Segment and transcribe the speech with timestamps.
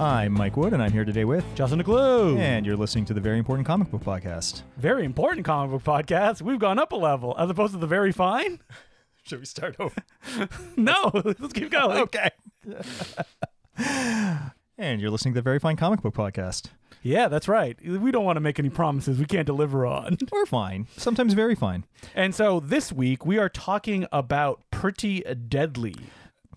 [0.00, 1.44] I'm Mike Wood, and I'm here today with.
[1.54, 2.38] Justin DeClue.
[2.38, 4.62] And you're listening to the Very Important Comic Book Podcast.
[4.78, 6.40] Very important comic book podcast.
[6.40, 8.60] We've gone up a level as opposed to the very fine.
[9.24, 10.02] Should we start over?
[10.78, 11.98] no, let's keep going.
[11.98, 12.30] okay.
[14.78, 16.68] and you're listening to the Very Fine Comic Book Podcast.
[17.02, 17.76] Yeah, that's right.
[17.84, 20.16] We don't want to make any promises we can't deliver on.
[20.32, 20.86] We're fine.
[20.96, 21.84] Sometimes very fine.
[22.14, 25.96] And so this week we are talking about Pretty Deadly.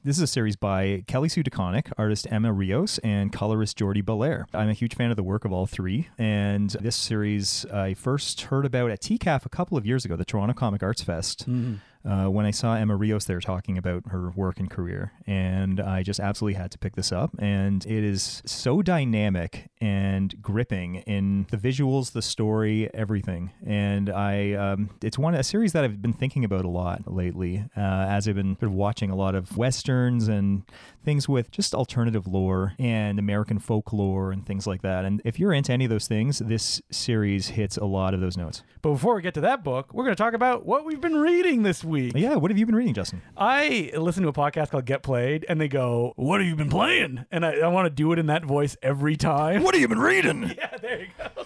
[0.06, 4.48] This is a series by Kelly Sue DeConnick, artist Emma Rios, and colorist Jordie Bellaire.
[4.54, 8.42] I'm a huge fan of the work of all three, and this series I first
[8.42, 11.50] heard about at TCAF a couple of years ago, the Toronto Comic Arts Fest.
[11.50, 11.76] Mm-hmm.
[12.06, 16.04] Uh, when I saw Emma Rios there talking about her work and career, and I
[16.04, 17.32] just absolutely had to pick this up.
[17.40, 23.52] And it is so dynamic and gripping in the visuals, the story, everything.
[23.66, 27.66] And I, um, it's one a series that I've been thinking about a lot lately,
[27.76, 30.64] uh, as I've been sort of watching a lot of westerns and
[31.04, 35.06] things with just alternative lore and American folklore and things like that.
[35.06, 38.38] And if you're into any of those things, this series hits a lot of those
[38.38, 38.64] notes.
[38.82, 41.16] But before we get to that book, we're going to talk about what we've been
[41.16, 42.14] reading this week.
[42.16, 43.22] Yeah, what have you been reading, Justin?
[43.38, 46.70] I listen to a podcast called Get Played, and they go, "What have you been
[46.70, 49.64] playing?" And I, I want to do it in that voice every time.
[49.64, 50.52] What have you been reading?
[50.64, 51.46] Yeah, there you go.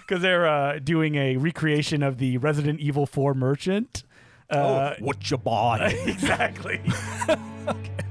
[0.00, 4.02] Because they're uh, doing a recreation of the Resident Evil 4 merchant.
[4.50, 5.80] Uh, what you bought?
[5.92, 6.80] exactly.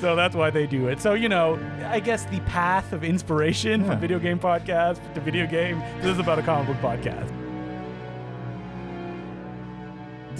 [0.00, 1.00] So that's why they do it.
[1.00, 3.86] So, you know, I guess the path of inspiration Yeah.
[3.88, 7.30] from video game podcast to video game, this is about a comic book podcast.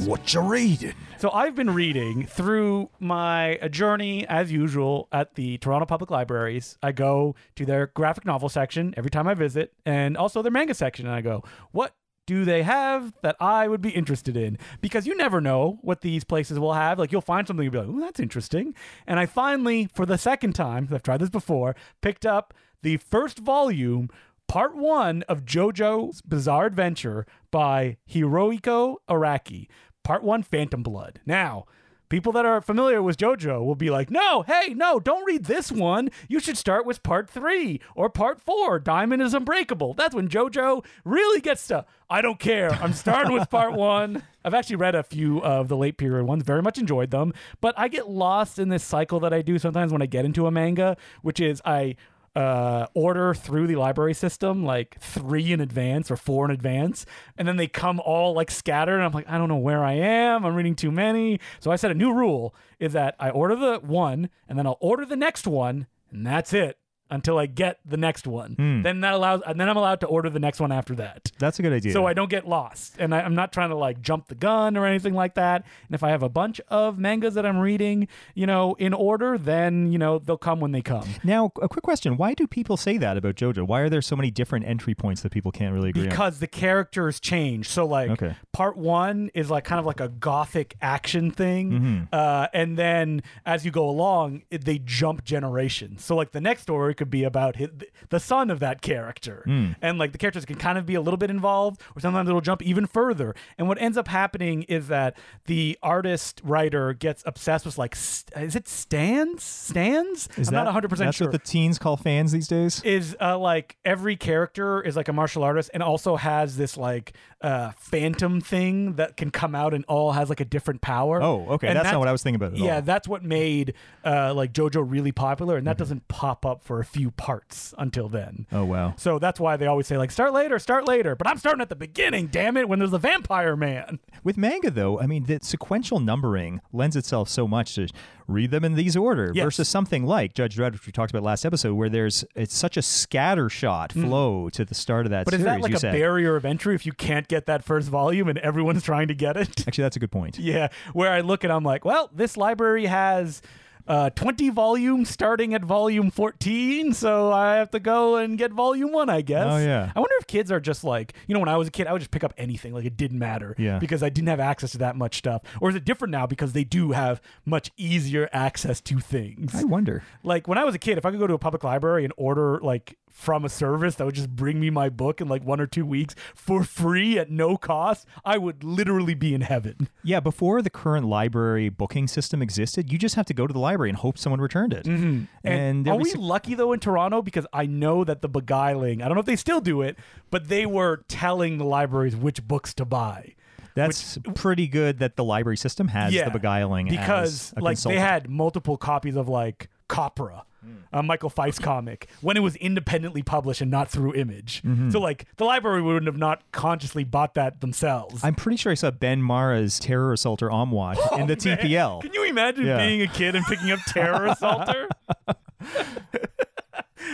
[0.07, 0.95] what you reading?
[1.19, 6.77] So I've been reading through my journey as usual at the Toronto Public Libraries.
[6.83, 10.75] I go to their graphic novel section every time I visit and also their manga
[10.75, 11.95] section and I go, "What
[12.27, 16.25] do they have that I would be interested in?" Because you never know what these
[16.25, 16.99] places will have.
[16.99, 18.75] Like you'll find something you'll be like, "Oh, that's interesting."
[19.07, 23.39] And I finally for the second time, I've tried this before, picked up the first
[23.39, 24.09] volume
[24.49, 29.69] part one of JoJo's Bizarre Adventure by Hirohiko Araki.
[30.05, 31.21] Part one, Phantom Blood.
[31.25, 31.65] Now,
[32.13, 35.73] people that are familiar with JoJo will be like, no, hey, no, don't read this
[35.73, 36.11] one.
[36.29, 39.95] You should start with part three or part four, Diamond is Unbreakable.
[39.95, 42.71] That's when JoJo really gets to, I don't care.
[42.71, 44.25] I'm starting with part one.
[44.45, 47.73] I've actually read a few of the late period ones, very much enjoyed them, but
[47.79, 50.51] I get lost in this cycle that I do sometimes when I get into a
[50.51, 51.97] manga, which is I
[52.35, 57.05] uh, order through the library system like three in advance or four in advance,
[57.37, 58.97] and then they come all like scattered.
[58.97, 60.45] And I'm like, I don't know where I am.
[60.45, 61.41] I'm reading too many.
[61.61, 64.79] So I set a new rule: is that I order the one, and then I'll
[64.81, 66.79] order the next one, and that's it
[67.13, 68.55] until I get the next one.
[68.55, 68.83] Hmm.
[68.83, 71.31] Then that allows, and then I'm allowed to order the next one after that.
[71.39, 71.93] That's a good idea.
[71.93, 74.77] So I don't get lost, and I, I'm not trying to like jump the gun
[74.77, 75.65] or anything like that.
[75.89, 79.37] And if I have a bunch of mangas that I'm reading, you know, in order,
[79.39, 81.07] then you know they'll come when they come.
[81.23, 83.67] now, a quick question: Why do people say that about JoJo?
[83.67, 86.09] Why are there so many different entry points that people can't really agree on?
[86.09, 87.69] because the characters change.
[87.69, 88.35] So like Okay.
[88.53, 92.03] Part one is like kind of like a gothic action thing, Mm-hmm.
[92.13, 96.05] uh, and then as you go along, it, they jump generations.
[96.05, 97.71] So like the next story could be about his,
[98.11, 99.69] the son of that character, Hmm.
[99.81, 102.41] and like the characters can kind of be a little bit involved, or sometimes it'll
[102.43, 103.35] jump even further.
[103.57, 108.37] And what ends up happening is that the artist writer gets obsessed with like st-
[108.45, 110.29] is it stands stands?
[110.37, 111.07] Is I'm that, not 100 percent sure.
[111.07, 112.83] That's sure what the teens call fans these days.
[112.85, 117.15] is uh, like every character is like a martial artist and also has this like
[117.41, 121.23] uh, phantom thing that can come out and all has like a different power.
[121.23, 121.69] Oh, okay.
[121.69, 122.83] And That's not what I was thinking about at Yeah, all.
[122.83, 125.79] that's what made uh, like JoJo really popular, and that Mm-hmm.
[125.79, 128.47] doesn't pop up for a few parts until then.
[128.53, 128.95] Oh wow.
[128.99, 131.15] So that's why they always say like start later, start later.
[131.17, 133.99] But I'm starting at the beginning, damn it, when there's a vampire man.
[134.23, 137.89] With manga, though, I mean, the sequential numbering lends itself so much to
[138.29, 139.45] read them in these order Yes.
[139.45, 142.77] versus something like Judge Dredd, which we talked about last episode, where there's it's such
[142.77, 145.25] a scatter shot flow to the start of that Mm.
[145.25, 145.93] But is that like a said.
[145.93, 149.37] barrier of entry if you can't get that first volume and everyone's trying to get
[149.37, 149.67] it?
[149.67, 150.39] Actually, that's a good point.
[150.39, 153.43] Yeah, where I look and I'm like, well, this library has
[153.87, 158.93] uh, 20 volumes starting at volume 14, so I have to go and get volume
[158.93, 159.47] one, I guess.
[159.49, 159.91] Oh, yeah.
[159.95, 161.93] I wonder if kids are just like, you know, when I was a kid, I
[161.93, 163.57] would just pick up anything, like it didn't matter.
[163.59, 163.79] Yeah.
[163.81, 165.43] Because I didn't have access to that much stuff.
[165.61, 169.53] Or is it different now because they do have much easier access to things?
[169.55, 170.05] I wonder.
[170.23, 172.13] like when I was a kid, if I could go to a public library and
[172.17, 175.61] order like from a service that would just bring me my book in like one
[175.61, 179.89] or two weeks for free at no cost, I would literally be in heaven.
[180.03, 183.61] Yeah, before the current library booking system existed, you just have to go to the
[183.61, 184.85] library and hope someone returned it.
[184.85, 185.25] Mm-hmm.
[185.45, 189.07] And, and are we lucky though in Toronto because I know that the beguiling, I
[189.07, 189.97] don't know if they still do it,
[190.31, 193.35] but they were telling the libraries which books to buy.
[193.75, 197.99] that's pretty good that the library system has the beguiling because like consultant.
[197.99, 200.45] they had multiple copies of like Copra
[200.93, 204.63] a Michel Fiffe comic when it was independently published and not through Image.
[204.63, 204.91] Mm-hmm.
[204.91, 208.23] So like the library wouldn't have not consciously bought that themselves.
[208.25, 212.03] I'm pretty sure I saw Ben Marra's Terror Assaulter Omwat in the Oh, Man, TPL.
[212.03, 212.79] Can you imagine Yeah.
[212.79, 214.89] being a kid and picking up Terror Assaulter?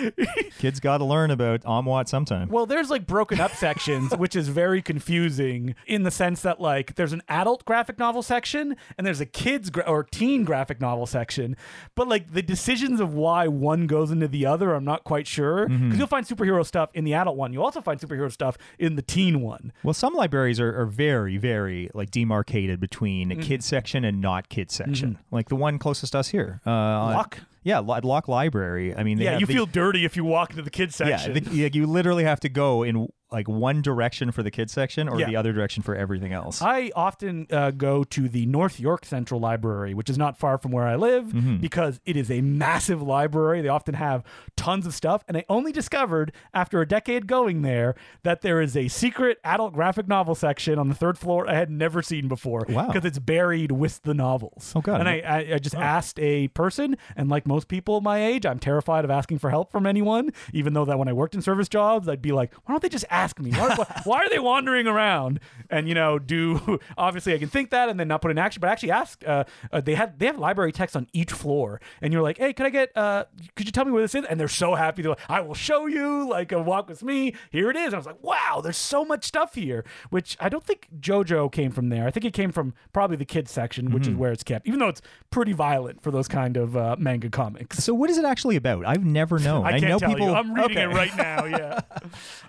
[0.59, 2.49] Kids got to learn about Omwat sometime.
[2.49, 6.95] Well, there's like broken up sections, which is very confusing in the sense that like
[6.97, 11.07] there's an adult graphic novel section and there's a kids gra- or teen graphic novel
[11.07, 11.57] section,
[11.95, 15.69] but like the decisions of why one goes into the other, I'm not quite sure.
[15.69, 18.97] Because you'll find superhero stuff in the adult one, You'll also find superhero stuff in
[18.97, 19.73] the teen one.
[19.83, 23.41] Well, some libraries are, are very, very like demarcated between Mm-hmm.
[23.41, 25.19] a kids section and not kids section.
[25.31, 27.39] Like the one closest to us here, uh, Locke?
[27.63, 28.95] Yeah, Lo- Locke Library.
[28.95, 31.17] I mean, they Yeah, you the- feel dirty if you walk into the kids yeah,
[31.17, 31.35] section.
[31.45, 35.09] the, yeah, you literally have to go in like one direction for the kids section
[35.09, 35.27] or Yeah.
[35.27, 36.63] the other direction for everything else.
[36.63, 40.73] I often uh, go to the North York Central Library, which is not far from
[40.73, 41.57] where I live, Mm-hmm.
[41.59, 43.61] because it is a massive library.
[43.61, 44.25] They often have
[44.57, 45.25] tons of stuff.
[45.29, 49.75] And I only discovered after a decade going there that there is a secret adult
[49.75, 52.65] graphic novel section on the third floor I had never seen before.
[52.69, 52.87] Wow.
[52.87, 54.73] Because it's buried with the novels.
[54.75, 55.01] Oh, God.
[55.01, 58.59] And I, I, I just asked a person, and like most people my age, I'm
[58.59, 61.69] terrified of asking for help from anyone, even though that when I worked in service
[61.69, 63.51] jobs, I'd be like, why don't they just ask me?
[63.53, 65.41] Why, why, why are they wandering around?
[65.71, 68.61] And, you know, do obviously I can think that and then not put in action,
[68.61, 69.23] but actually ask.
[69.27, 72.53] Uh, uh, they have they have library text on each floor, and you're like, hey,
[72.53, 73.25] could I get, uh,
[73.57, 74.25] could you tell me where this is?
[74.25, 75.03] And they're so happy.
[75.03, 77.35] They're like, I will show you, like, a walk with me.
[77.51, 77.87] Here it is.
[77.87, 81.53] And I was like, wow, there's so much stuff here, which I don't think JoJo
[81.53, 82.07] came from there.
[82.07, 84.79] I think it came from probably the kids section, which is where it's kept, even
[84.81, 87.83] though it's pretty violent for those kind of uh, manga comics.
[87.85, 88.87] so, what is it actually about?
[88.87, 89.67] I've never known.
[89.67, 90.29] I can't know people.
[90.29, 90.35] you.
[90.35, 90.83] I'm reading Okay.
[90.91, 91.45] it right now.
[91.45, 91.81] Yeah.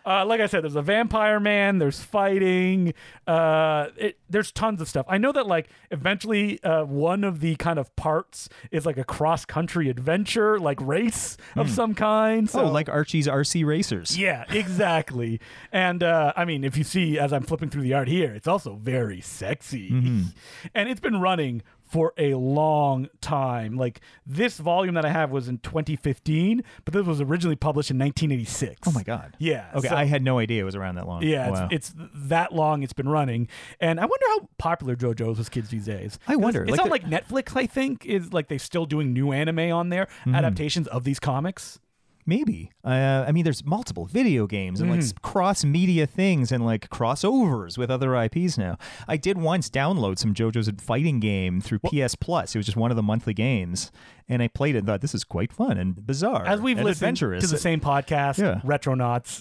[0.05, 1.77] uh, like I said, there's a vampire man.
[1.79, 2.93] There's fighting.
[3.27, 5.05] Uh, it, there's tons of stuff.
[5.09, 9.03] I know that like eventually uh, one of the kind of parts is like a
[9.03, 12.49] cross country adventure, like race of some kind.
[12.49, 14.17] So, Oh, like Archie's RC Racers.
[14.17, 15.39] yeah, exactly.
[15.71, 18.47] and uh, I mean, if you see as I'm flipping through the art here, it's
[18.47, 19.89] also very sexy.
[19.91, 20.21] Mm-hmm.
[20.73, 23.75] And it's been running for a long time.
[23.75, 27.97] Like this volume that I have was in 2015, but this was originally published in
[27.97, 28.87] 1986.
[28.87, 29.35] Oh my God.
[29.39, 29.69] Yeah.
[29.75, 31.23] Okay, so- I had no idea it was around that long.
[31.23, 31.67] yeah, Wow.
[31.71, 33.47] it's, it's that long it's been running,
[33.79, 36.19] and I wonder how popular JoJo's with kids these days.
[36.27, 37.55] I wonder, It's like not like Netflix.
[37.57, 40.35] I think is like they're still doing new anime on there, Mm-hmm.
[40.35, 41.79] adaptations of these comics.
[42.29, 42.71] Maybe.
[42.85, 45.17] Uh, I mean, there's multiple video games and like Mm-hmm.
[45.21, 48.77] cross media things and like crossovers with other IPs now.
[49.07, 52.53] I did once download some JoJo's fighting game through PS Plus.
[52.53, 53.91] It was just one of the monthly games,
[54.29, 56.45] and I played it and thought this is quite fun and bizarre.
[56.45, 57.07] As we've listened
[57.41, 58.61] to the same podcast, Yeah.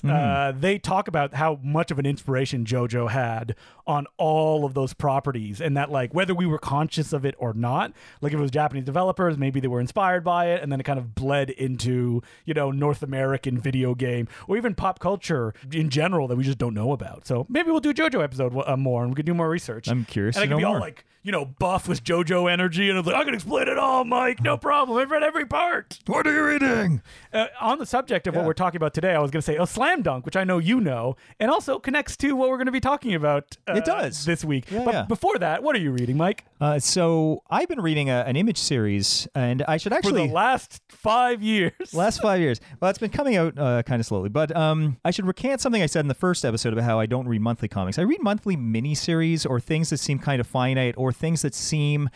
[0.00, 0.10] Mm-hmm.
[0.10, 3.54] Uh, they talk about how much of an inspiration JoJo had
[3.86, 7.52] on all of those properties, and that like whether we were conscious of it or
[7.54, 10.80] not, like if it was Japanese developers, maybe they were inspired by it, and then
[10.80, 15.54] it kind of bled into you know North American video game or even pop culture
[15.72, 17.26] in general that we just don't know about.
[17.26, 19.88] So maybe we'll do a JoJo episode uh, more, and we could do more research.
[19.88, 21.04] I'm curious and I could be all like.
[21.24, 24.40] You know, buff with JoJo energy, and I'm like, I can explain it all, Mike.
[24.40, 24.77] No problem.
[24.86, 25.98] I've read every part.
[26.06, 27.02] What are you reading?
[27.32, 29.56] Uh, on the subject of what we're talking about today, I was going to say
[29.56, 32.66] a slam dunk, which I know you know, and also connects to what we're going
[32.66, 33.56] to be talking about.
[33.66, 34.24] Uh, It does.
[34.24, 34.70] this week.
[34.70, 35.02] Yeah, but yeah.
[35.02, 36.44] before that, what are you reading, Mike?
[36.60, 40.32] Uh, so I've been reading a, an image series, and I should For actually the
[40.32, 41.92] last five years.
[41.92, 42.60] last five years.
[42.80, 45.82] Well, it's been coming out uh, kind of slowly, but um, I should recant something
[45.82, 47.98] I said in the first episode about how I don't read monthly comics.
[47.98, 52.08] I read monthly miniseries or things that seem kind of finite or things that seem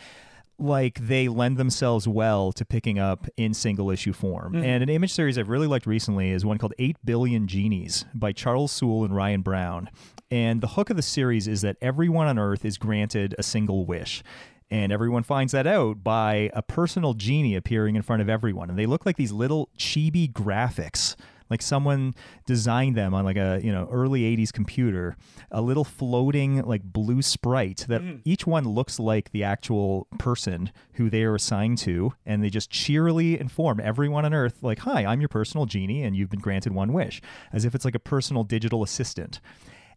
[0.63, 4.53] like they lend themselves well to picking up in single issue form.
[4.53, 4.63] Mm.
[4.63, 8.31] And an image series I've really liked recently is one called 8 Billion Genies by
[8.31, 9.89] Charles Soule and Ryan Browne.
[10.31, 13.85] And the hook of the series is that everyone on Earth is granted a single
[13.85, 14.23] wish.
[14.71, 18.71] And everyone finds that out by a personal genie appearing in front of everyone.
[18.71, 21.15] And they look like these little chibi graphics.
[21.53, 22.15] Like someone
[22.47, 25.15] designed them on like a you know early 80s computer,
[25.51, 28.21] a little floating like blue sprite that mm.
[28.25, 32.71] each one looks like the actual person who they are assigned to, and they just
[32.71, 36.73] cheerily inform everyone on Earth, like, "Hi, I'm your personal genie, and you've been granted
[36.73, 39.39] one wish," as if it's like a personal digital assistant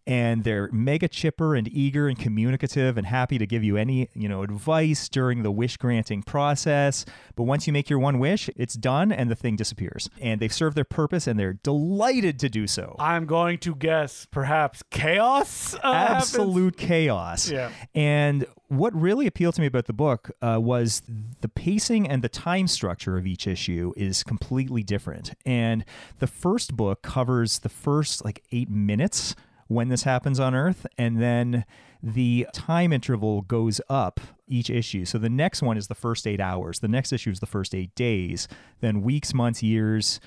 [0.07, 4.29] and they're mega chipper and eager and communicative and happy to give you any you
[4.29, 8.75] know advice during the wish granting process but once you make your one wish it's
[8.75, 12.67] done and the thing disappears and they've served their purpose and they're delighted to do
[12.67, 15.75] so I'm going to guess perhaps chaos.
[15.83, 16.23] Uh, happens?
[16.35, 17.71] absolute chaos Yeah.
[17.95, 21.03] and what really appealed to me about the book uh, was
[21.41, 25.85] the pacing and the time structure of each issue is completely different and
[26.19, 29.35] the first book covers the first like eight minutes
[29.69, 31.65] when this happens on earth and then
[32.03, 35.05] the time interval goes up each issue.
[35.05, 36.81] So the next one is the first eight hours.
[36.81, 38.47] The next issue is the first eight days.
[38.81, 40.21] Then weeks, months, years,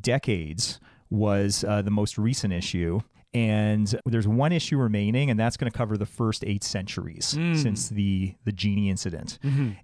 [0.00, 3.00] decades was uh, the most recent issue.
[3.34, 7.90] And there's one issue remaining, and that's going to cover the first eight centuries since
[7.90, 9.38] the the genie incident.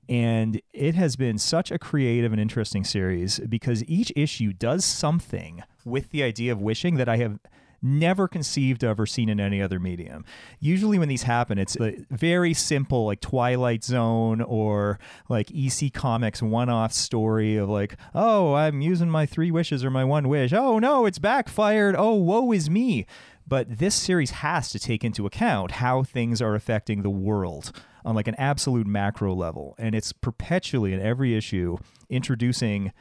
[0.09, 5.63] And it has been such a creative and interesting series because each issue does something
[5.85, 7.41] with the idea of wishing that I have
[7.83, 10.25] never conceived of or seen in any other medium.
[10.61, 11.77] Usually when these happen, it's
[12.11, 14.99] very simple like Twilight Zone or
[15.29, 20.05] like EC Comics one-off story of like, "Oh, I'm using my three wishes or my
[20.05, 20.53] one wish.
[20.53, 21.97] Oh no, it's backfired.
[21.99, 23.07] Oh, woe is me."
[23.47, 27.73] But this series has to take into account how things are affecting the world
[28.05, 29.75] on like an absolute macro level.
[29.79, 31.77] And it's perpetually in every issue
[32.09, 32.93] introducing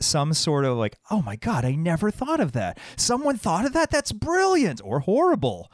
[0.00, 2.78] some sort of like, oh my God, I never thought of that.
[2.96, 3.90] Someone thought of that?
[3.90, 5.70] That's brilliant or horrible.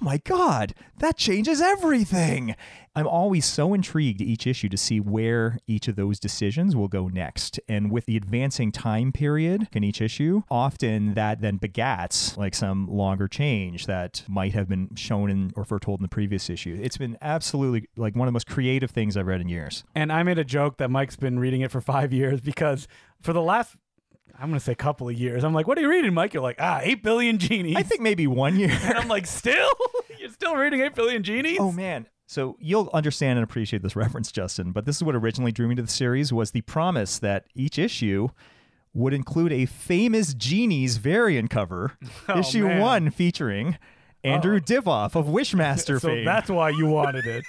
[0.00, 2.54] Oh my God, that changes everything.
[2.94, 7.08] I'm always so intrigued each issue to see where each of those decisions will go
[7.08, 7.58] next.
[7.68, 12.86] And with the advancing time period in each issue, often that then begats like some
[12.86, 16.78] longer change that might have been shown in or foretold in the previous issue.
[16.80, 19.82] It's been absolutely like one of the most creative things I've read in years.
[19.96, 22.86] And I made a joke that Mike's been reading it for five years because
[23.20, 23.74] for the last,
[24.40, 26.32] I'm going to say a couple of years, I'm like, what are you reading, Mike?
[26.32, 27.76] You're like, ah, 8 billion genies.
[27.76, 28.70] I think maybe one year.
[28.82, 29.68] and I'm like, still?
[30.18, 31.58] You're still reading 8 billion genies?
[31.60, 32.06] Oh man.
[32.26, 35.74] So you'll understand and appreciate this reference, Justin, but this is what originally drew me
[35.76, 38.28] to the series was the promise that each issue
[38.94, 41.92] would include a famous Genie's variant cover.
[42.28, 42.80] Oh, issue man.
[42.80, 43.78] one featuring
[44.24, 46.24] Andrew Divoff of Wishmaster so fame.
[46.24, 47.44] that's why you wanted it.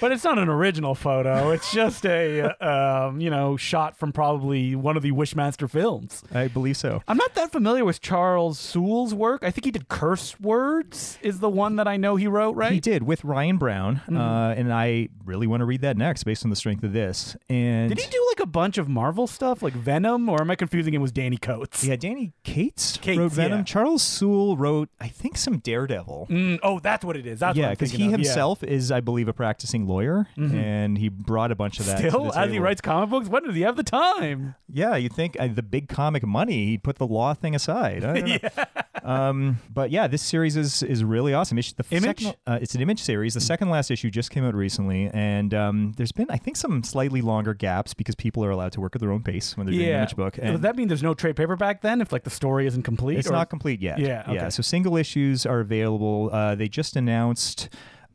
[0.00, 1.50] But it's not an original photo.
[1.50, 6.22] It's just a, uh, um, you know, shot from probably one of the Wishmaster films.
[6.34, 7.02] I believe so.
[7.08, 9.42] I'm not that familiar with Charles Soule's work.
[9.42, 12.72] I think he did Curse Words is the one that I know he wrote, right?
[12.72, 14.16] He did with Ryan Browne, Mm-hmm.
[14.16, 17.36] uh, and I really want to read that next based on the strength of this.
[17.48, 20.54] And Did he do like a bunch of Marvel stuff, like Venom, or am I
[20.56, 21.82] confusing him with Donny Cates?
[21.84, 23.58] Yeah, Donny Cates, Cates, wrote Venom.
[23.58, 23.64] yeah.
[23.64, 26.28] Charles Sewell wrote, I think, some Daredevil.
[26.30, 27.40] Mm, oh, that's what it is.
[27.40, 31.50] That's yeah, because because he himself is, I believe, a practicing lawyer, and he brought
[31.50, 31.98] a bunch of that.
[31.98, 34.54] Still, as he writes comic books, when does he have the time?
[34.72, 38.02] Yeah, you think uh, the big comic money, he'd put the law thing aside.
[38.02, 38.38] Know.
[39.02, 41.58] um, but yeah, this series is is really awesome.
[41.58, 42.22] Issue, the Image?
[42.22, 43.34] second- uh, it's an image series.
[43.34, 46.82] The second last issue just came out recently, and um, there's been, I think, some
[46.82, 49.74] slightly longer gaps because people are allowed to work at their own pace when they're
[49.74, 50.34] doing an image book.
[50.36, 53.18] Does that mean there's no trade paperback then if like the story isn't complete?
[53.18, 53.98] it's or- not complete yet.
[53.98, 54.34] Yeah, okay.
[54.34, 54.48] Yeah.
[54.48, 56.30] So single issues are available.
[56.32, 57.68] Uh, they just announced.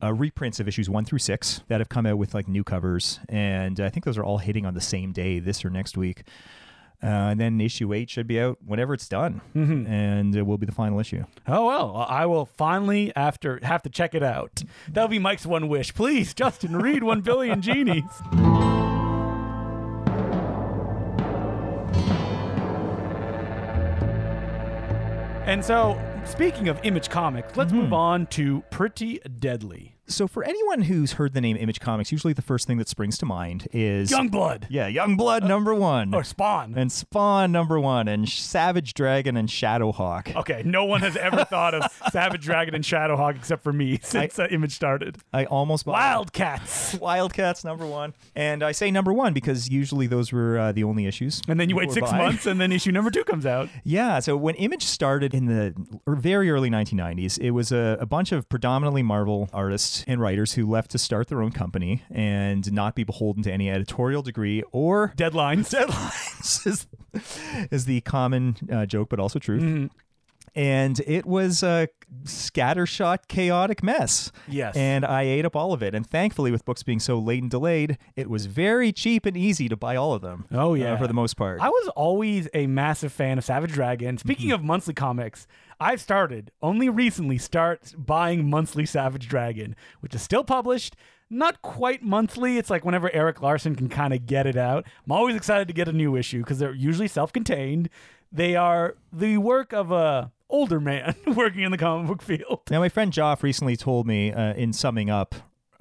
[0.03, 3.19] Uh, reprints of issues one through six that have come out with like new covers,
[3.29, 6.23] and I think those are all hitting on the same day, this or next week.
[7.03, 9.87] Uh, and then issue eight should be out whenever it's done, Mm-hmm.
[9.91, 11.23] and it will be the final issue.
[11.47, 14.63] Oh well, I will finally after have to check it out.
[14.87, 15.93] That'll be Mike's one wish.
[15.95, 18.03] Please, Justin, read One Billion Genies.
[25.45, 27.81] And so, speaking of Image Comics, let's Mm-hmm.
[27.81, 29.95] move on to Pretty Deadly.
[30.13, 33.17] So, for anyone who's heard the name Image Comics, usually the first thing that springs
[33.19, 36.73] to mind is Youngblood yeah, Youngblood number one, or Spawn.
[36.75, 40.35] and Spawn number one, and Savage Dragon and Shadowhawk.
[40.35, 44.35] Okay, no one has ever thought of Savage Dragon and Shadowhawk except for me since
[44.35, 45.17] that image started.
[45.33, 46.95] I almost bought Wildcats.
[46.99, 51.05] Wildcats number one, and I say number one because usually those were uh, the only
[51.05, 51.41] issues.
[51.47, 52.17] And then you wait six would buy.
[52.17, 53.69] months, and then issue number two comes out.
[53.83, 55.73] Yeah, so when Image started in the
[56.07, 60.53] er- very early 1990s, it was a, a bunch of predominantly Marvel artists and writers
[60.53, 64.63] who left to start their own company and not be beholden to any editorial degree
[64.71, 65.69] or Deadlines.
[65.71, 66.87] deadlines is,
[67.71, 69.61] is the common uh, joke, but also truth.
[69.63, 69.87] Mm-hmm.
[70.53, 71.87] And it was a
[72.25, 74.31] scattershot, chaotic mess.
[74.47, 74.75] Yes.
[74.75, 75.95] And I ate up all of it.
[75.95, 79.69] And thankfully, with books being so late and delayed, it was very cheap and easy
[79.69, 80.45] to buy all of them.
[80.51, 80.97] Oh, uh, yeah.
[80.97, 81.61] for the most part.
[81.61, 84.17] I was always a massive fan of Savage Dragon.
[84.17, 84.55] Speaking Mm-hmm.
[84.55, 85.47] of monthly comics,
[85.79, 90.95] I've started only recently start buying monthly Savage Dragon, which is still published.
[91.29, 92.57] Not quite monthly.
[92.57, 94.85] It's like whenever Erik Larsen can kind of get it out.
[95.05, 97.89] I'm always excited to get a new issue because they're usually self-contained.
[98.33, 102.61] They are the work of a older man working in the comic book field.
[102.69, 105.33] Now, my friend Joff recently told me, uh, in summing up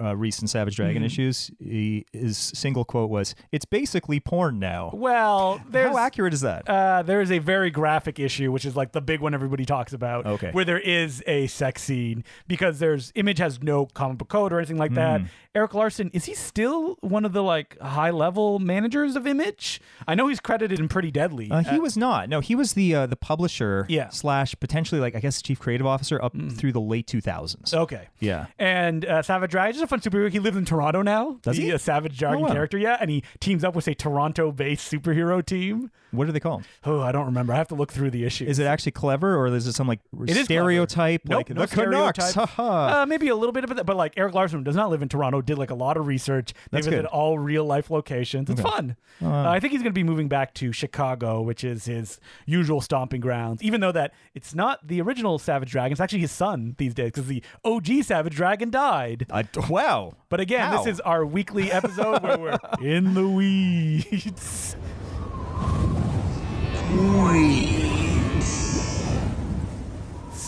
[0.03, 5.61] uh, recent Savage Dragon issues, he, his single quote was, "It's basically porn now." Well,
[5.71, 6.67] How accurate is that?
[6.67, 9.93] uh, there is a very graphic issue, which is like the big one everybody talks
[9.93, 10.49] about, Okay.
[10.53, 14.57] where there is a sex scene because there's Image has no comic book code or
[14.57, 14.95] anything like Hmm.
[14.95, 15.21] that.
[15.53, 19.81] Erik Larsen is he still one of the like high level managers of Image?
[20.07, 21.51] I know he's credited in Pretty Deadly.
[21.51, 22.29] Uh, he was not.
[22.29, 24.07] No, he was the uh, the publisher Yeah.
[24.09, 27.73] slash potentially like I guess chief creative officer up through the late 2000s.
[27.73, 28.07] okay.
[28.21, 28.45] Yeah.
[28.57, 30.29] And uh, Savage Dragon is a fun superhero.
[30.31, 31.37] He lives in Toronto now.
[31.41, 31.69] Does he?
[31.71, 32.53] A Savage Dragon Oh, wow.
[32.53, 32.97] character, yeah.
[33.01, 35.91] And he teams up with a Toronto-based superhero team.
[36.11, 36.63] What are they called?
[36.85, 37.53] Oh, I don't remember.
[37.53, 38.45] I have to look through the issue.
[38.45, 41.67] Is it actually clever or is it some like It stereotype Nope, like no the
[41.67, 42.25] Canucks?
[42.31, 42.59] stereotypes.
[42.59, 45.09] Uh, maybe a little bit of it, but like Erik Larsen does not live in
[45.09, 45.41] Toronto.
[45.41, 46.53] Did like a lot of research.
[46.53, 47.09] They That's visited good.
[47.09, 48.49] all real life locations.
[48.49, 48.95] It's fun.
[49.21, 52.81] Uh, I think he's going to be moving back to Chicago, which is his usual
[52.81, 53.61] stomping grounds.
[53.63, 57.11] Even though that it's not the original Savage Dragon, it's actually his son these days
[57.11, 59.25] because the OG Savage Dragon died.
[59.31, 60.13] I, wow.
[60.29, 60.77] But again, How?
[60.83, 64.75] this is our weekly episode where we're in the weeds.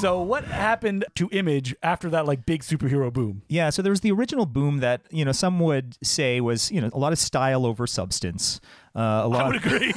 [0.03, 3.43] So what happened to Image after that like big superhero boom?
[3.47, 6.81] Yeah, so there was the original boom that you know some would say was you
[6.81, 8.59] know a lot of style over substance,
[8.97, 9.93] uh, a I lot, I would agree.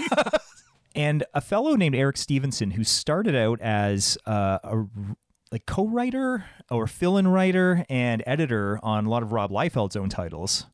[0.94, 4.84] and a fellow named Eric Stephenson who started out as uh, a
[5.50, 10.66] like co-writer or fill-in writer and editor on a lot of Rob Liefeld's own titles.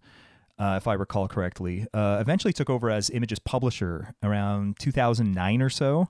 [0.62, 5.68] Uh, if I recall correctly, uh, eventually took over as Image's publisher around 2009 or
[5.70, 6.08] so.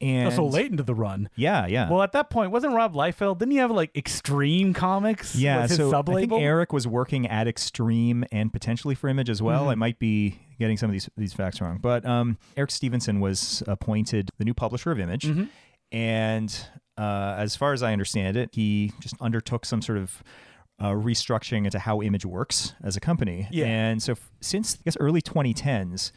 [0.00, 1.28] And so late into the run.
[1.34, 1.90] Yeah, yeah.
[1.90, 3.38] Well, at that point, wasn't Rob Liefeld?
[3.38, 5.34] Didn't he have like Extreme Comics?
[5.34, 6.32] Yeah, his so sub I think.
[6.34, 9.46] Eric was working at Extreme and potentially for Image as Mm-hmm.
[9.46, 9.70] well.
[9.70, 13.62] I might be getting some of these these facts wrong, but um, Eric Stephenson was
[13.66, 15.44] appointed the new publisher of Image, Mm-hmm.
[15.90, 16.66] and
[16.96, 20.22] uh, as far as I understand it, he just undertook some sort of
[20.80, 23.48] uh, restructuring into how Image works as a company.
[23.50, 23.66] Yeah.
[23.66, 26.12] and so f- since I guess early 2010s.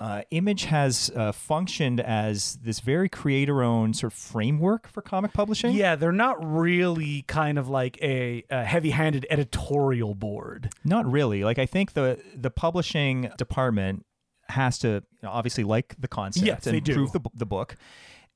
[0.00, 5.72] Uh, Image has uh, functioned as this very creator-owned sort of framework for comic publishing.
[5.74, 10.70] Yeah, they're not really kind of like a, a heavy-handed editorial board.
[10.84, 11.42] Not really.
[11.42, 14.06] Like I think the the publishing department
[14.48, 16.94] has to you know, obviously like the concept Yes, and they do.
[16.94, 17.74] prove the the book,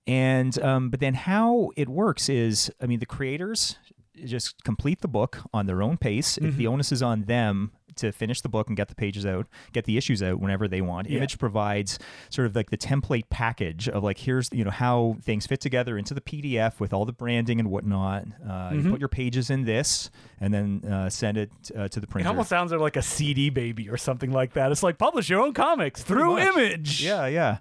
[0.09, 3.77] and um, but then how it works is, I mean, the creators
[4.25, 6.37] just complete the book on their own pace.
[6.39, 6.59] If Mm-hmm.
[6.59, 9.85] the onus is on them to finish the book and get the pages out, get
[9.85, 11.11] the issues out whenever they want.
[11.11, 11.19] Yeah.
[11.19, 11.99] Image provides
[12.31, 15.99] sort of like the template package of like here's you know how things fit together
[15.99, 18.25] into the PDF with all the branding and whatnot.
[18.49, 20.11] Uh, You put your pages in this
[20.41, 22.29] and then uh, send it uh, to the printer.
[22.29, 24.73] It almost sounds like a CD baby or something like that.
[24.73, 26.49] It's like publish your own comics through much.
[26.57, 27.05] Image.
[27.05, 27.59] Yeah, yeah.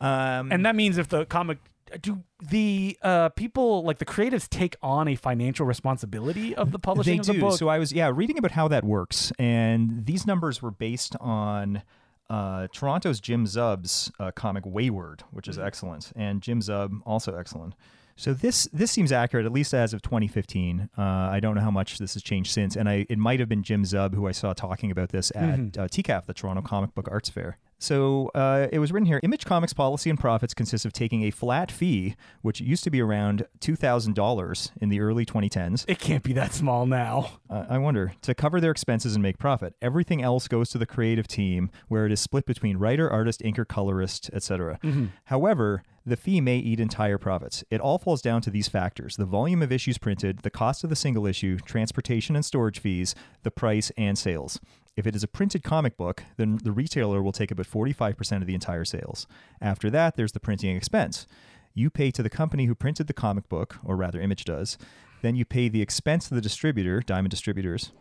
[0.00, 1.58] Um, And that means if the comic
[2.00, 7.16] do the uh, people like the creatives take on a financial responsibility of the publishing
[7.16, 7.40] they of the do.
[7.40, 7.58] book.
[7.58, 11.82] So I was yeah reading about how that works, and these numbers were based on
[12.30, 15.50] uh, Toronto's Jim Zub's uh, comic Wayward, which Mm-hmm.
[15.52, 17.74] is excellent, and Jim Zub also excellent.
[18.16, 20.90] So this this seems accurate at least as of 2015.
[20.98, 23.48] Uh, I don't know how much this has changed since, and I it might have
[23.48, 25.80] been Jim Zub who I saw talking about this at Mm-hmm.
[25.80, 27.58] uh, TCAF, the Toronto Comic Book Arts Fair.
[27.80, 31.30] So uh, it was written here: Image Comics policy and profits consist of taking a
[31.30, 35.84] flat fee, which used to be around two thousand dollars in the early 2010s.
[35.88, 37.30] it can't be that small now.
[37.48, 39.74] Uh, I wonder to cover their expenses and make profit.
[39.80, 43.66] Everything else goes to the creative team, where it is split between writer, artist, inker,
[43.66, 44.78] colorist, etc.
[45.24, 47.62] However, the fee may eat entire profits.
[47.70, 50.90] It all falls down to these factors: the volume of issues printed, the cost of
[50.90, 53.14] the single issue, transportation and storage fees,
[53.44, 54.58] the price, and sales.
[54.98, 58.48] If it is a printed comic book, then the retailer will take about 45% of
[58.48, 59.28] the entire sales.
[59.60, 61.28] After that, there's the printing expense.
[61.72, 64.76] You pay to the company who printed the comic book, or rather, Image does.
[65.22, 67.92] Then you pay the expense to the distributor, Diamond Distributors.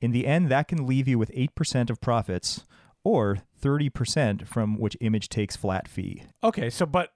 [0.00, 2.64] In the end, that can leave you with 8% of profits
[3.04, 6.24] or 30% from which Image takes flat fee.
[6.42, 7.12] Okay, so but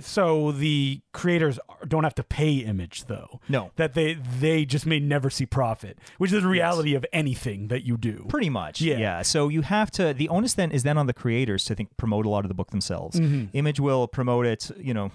[0.00, 3.40] so the creators don't have to pay Image though.
[3.48, 3.70] No.
[3.76, 7.84] that they they just may never see profit, which is the reality of anything that
[7.84, 8.26] you do.
[8.28, 8.80] Pretty much.
[8.80, 8.98] Yeah.
[8.98, 11.96] yeah So you have to the onus then is then on the creators to think
[11.96, 13.18] promote a lot of the book themselves.
[13.20, 13.46] Mm-hmm.
[13.56, 15.10] Image will promote it, you know,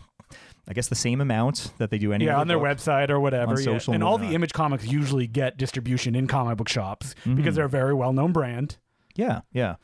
[0.67, 3.51] I guess the same amount that they do any yeah, on their website or whatever.
[3.53, 3.63] on yeah.
[3.63, 4.33] social and and all the.
[4.35, 7.35] Image comics usually get distribution in comic book shops Mm-hmm.
[7.35, 8.77] because they're a very well known brand.
[9.15, 9.75] Yeah, yeah.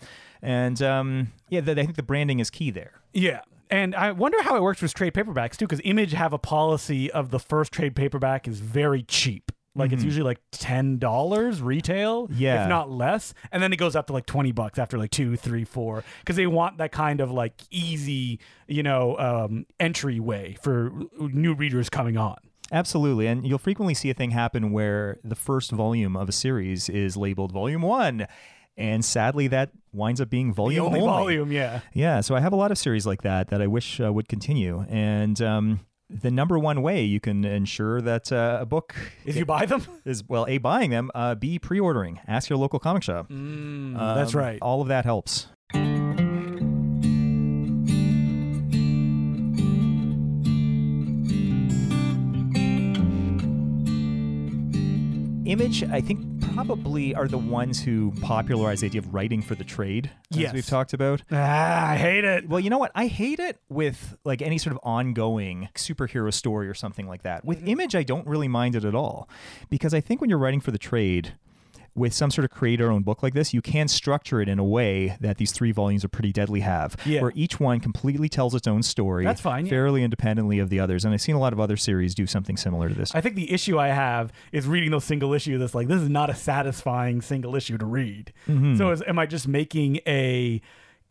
[0.41, 3.01] And um, yeah, th- I think the branding is key there.
[3.13, 3.41] Yeah.
[3.73, 7.09] And I wonder how it works with trade paperbacks too, because Image have a policy
[7.11, 9.51] of the first trade paperback is very cheap.
[9.75, 12.39] Like it's usually like ten dollars retail, Mm-hmm.
[12.39, 12.63] Yeah.
[12.63, 15.35] if not less, and then it goes up to like twenty bucks after like two,
[15.35, 20.91] three, four, because they want that kind of like easy, you know, um, entryway for
[21.19, 22.37] new readers coming on.
[22.71, 23.25] Absolutely.
[23.25, 27.17] And you'll frequently see a thing happen where the first volume of a series is
[27.17, 28.27] labeled volume one.
[28.75, 31.81] And sadly, that winds up being The volume only volume, yeah.
[31.93, 32.21] Yeah.
[32.21, 34.85] So I have a lot of series like that that I wish uh, would continue.
[34.89, 39.45] And um, the number one way you can ensure that uh, a book Is you
[39.45, 39.83] buy them?
[40.05, 42.19] is, well, A, buying them, uh, B, pre ordering.
[42.27, 43.29] Ask your local comic shop.
[43.29, 44.59] Mm, that's Um, right.
[44.61, 45.47] All of that helps.
[55.45, 59.65] Image, I think, probably are the ones who popularized the idea of writing for the
[59.65, 60.53] trade, as Yes.
[60.53, 61.23] we've talked about.
[61.31, 62.47] Ah, I hate it.
[62.47, 62.91] Well, you know what?
[62.95, 67.43] I hate it with like any sort of ongoing superhero story or something like that.
[67.43, 69.27] With Image, I don't really mind it at all
[69.69, 71.33] because I think when you're writing for the trade
[71.95, 74.63] with some sort of creator owned book like this, you can structure it in a
[74.63, 77.21] way that these three volumes of Pretty Deadly have, Yeah.
[77.21, 79.23] where each one completely tells its own story.
[79.23, 79.69] That's fine, yeah.
[79.69, 81.05] Fairly independently of the others.
[81.05, 83.13] And I've seen a lot of other series do something similar to this.
[83.13, 85.59] I think the issue I have is reading those single issues.
[85.59, 88.33] That's like this is not a satisfying single issue to read.
[88.47, 88.75] Mm-hmm.
[88.77, 90.61] So is, am I just making a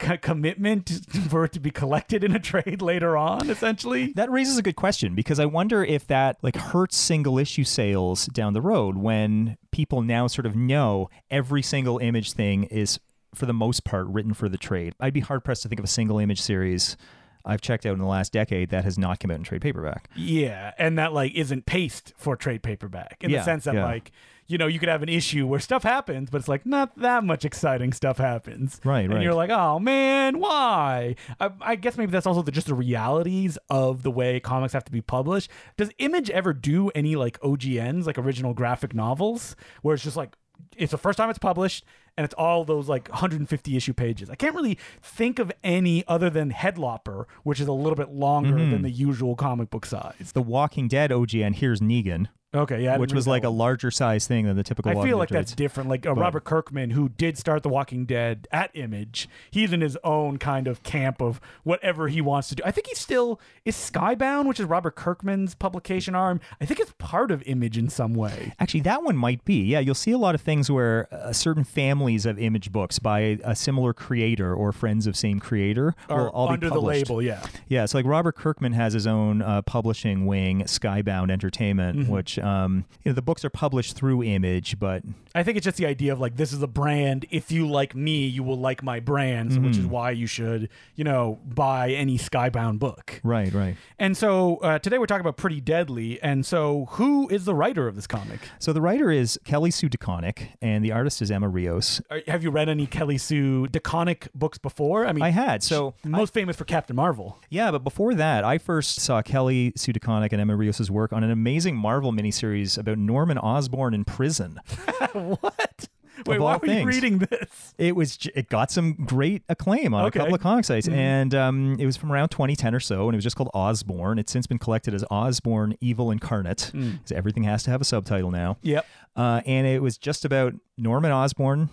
[0.03, 0.91] c- commitment
[1.31, 3.49] for it to be collected in a trade later on?
[3.49, 7.65] Essentially, That raises a good question because I wonder if that like hurts single issue
[7.65, 12.99] sales down the road when people now sort of know every single image thing is
[13.35, 14.95] for the most part written for the trade.
[15.01, 16.97] I'd be hard pressed to think of a single image series
[17.45, 20.09] I've checked out in the last decade that has not come out in trade paperback.
[20.15, 23.85] yeah, and that like isn't paced for trade paperback in Yeah, the sense that yeah.
[23.85, 24.13] like.
[24.47, 27.25] You know, you could have an issue where stuff happens, but it's like not that
[27.25, 28.81] much exciting stuff happens.
[28.85, 29.23] Right, and right.
[29.23, 31.17] you're like, oh man, why?
[31.41, 34.85] I, I guess maybe that's also the, just the realities of the way comics have
[34.85, 35.51] to be published.
[35.77, 40.37] Does Image ever do any like OGNs, like original graphic novels, where it's just like
[40.77, 41.85] it's the first time it's published
[42.17, 44.31] and it's all those like 150 issue pages?
[44.31, 48.53] I can't really think of any other than Headlopper, which is a little bit longer
[48.53, 48.71] Mm-hmm.
[48.73, 50.15] than the usual comic book size.
[50.19, 54.27] It's The Walking Dead OGN here's Negan, Okay, yeah, which was like a larger size
[54.27, 55.89] thing than the typical I feel like that's different.
[55.89, 59.97] Like uh, Robert Kirkman, who did start The Walking Dead at Image, he's in his
[60.05, 62.63] own kind of camp of whatever he wants to do.
[62.67, 66.41] I think he's still is Skybound, which is Robert Kirkman's publication arm.
[66.61, 68.53] I think it's part of Image in some way.
[68.61, 69.63] Actually, that one might be.
[69.65, 71.65] Yeah, you'll see a lot of things where a certain
[72.03, 76.29] families of image books by a, a similar creator or friends of same creator will
[76.29, 77.41] all under be the label, yeah.
[77.69, 82.11] Yeah, so like Robert Kirkman has his own uh, publishing wing, Skybound Entertainment, Mm-hmm.
[82.13, 85.03] which um, you know the books are published through Image, but
[85.35, 87.27] I think it's just the idea of like this is a brand.
[87.31, 91.05] If you like me, you will like my brand, which is why you should, you
[91.05, 93.21] know, buy any Skybound book.
[93.23, 93.77] right, right.
[93.99, 96.21] And so uh, today we're talking about Pretty Deadly.
[96.23, 98.41] And so who is the writer of this comic?
[98.59, 101.92] So the writer is Kelly Sue DeConnick, and the artist is Emma Rios.
[102.11, 105.07] Are, have you read any Kelly Sue DeConnick books before?
[105.07, 107.39] I mean, I had so most famous for Captain Marvel.
[107.51, 111.25] Yeah, but before that, I first saw Kelly Sue DeConnick and Emma Rios' work on
[111.25, 114.61] an amazing Marvel miniseries about Norman Osborn in prison.
[115.13, 115.89] what?
[116.27, 117.75] Wait, why all were you reading this?
[117.79, 120.19] It was it got some great acclaim on Okay.
[120.19, 123.15] a couple of comic sites, and um, it was from around 2010 or so, and
[123.15, 124.19] it was just called Osborn.
[124.19, 128.31] It's since been collected as Osborn Evil Incarnate, because everything has to have a subtitle
[128.31, 128.59] now.
[128.63, 128.87] Yep.
[129.17, 131.71] Uh, and it was just about Norman Osborn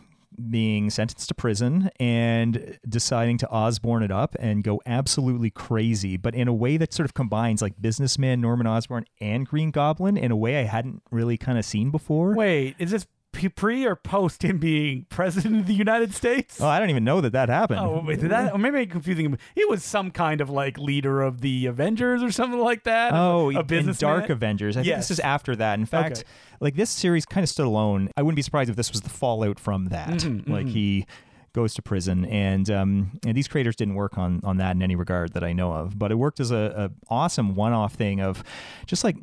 [0.49, 6.35] being sentenced to prison and deciding to Osborne it up and go absolutely crazy, but
[6.35, 10.31] in a way that sort of combines like businessman Norman Osborn and Green Goblin in
[10.31, 12.35] a way I hadn't really kind of seen before.
[12.35, 16.59] Wait, is this pre or post him being president of the United States?
[16.59, 17.79] Oh, I don't even know that that happened.
[17.79, 18.53] Oh, wait, did that?
[18.53, 19.37] Or maybe I'm confusing him.
[19.55, 23.13] He was some kind of like leader of the Avengers or something like that.
[23.13, 24.75] Oh, a in Dark Avengers.
[24.75, 25.07] I think Yes.
[25.07, 25.79] this is after that.
[25.79, 26.27] In fact, Okay.
[26.59, 28.09] like this series kind of stood alone.
[28.17, 30.09] I wouldn't be surprised if this was the fallout from that.
[30.09, 31.05] Mm-hmm, like he
[31.53, 34.95] goes to prison, and um, and these creators didn't work on on that in any
[34.95, 35.97] regard that I know of.
[35.97, 38.43] But it worked as a, a awesome one off thing of
[38.85, 39.17] just like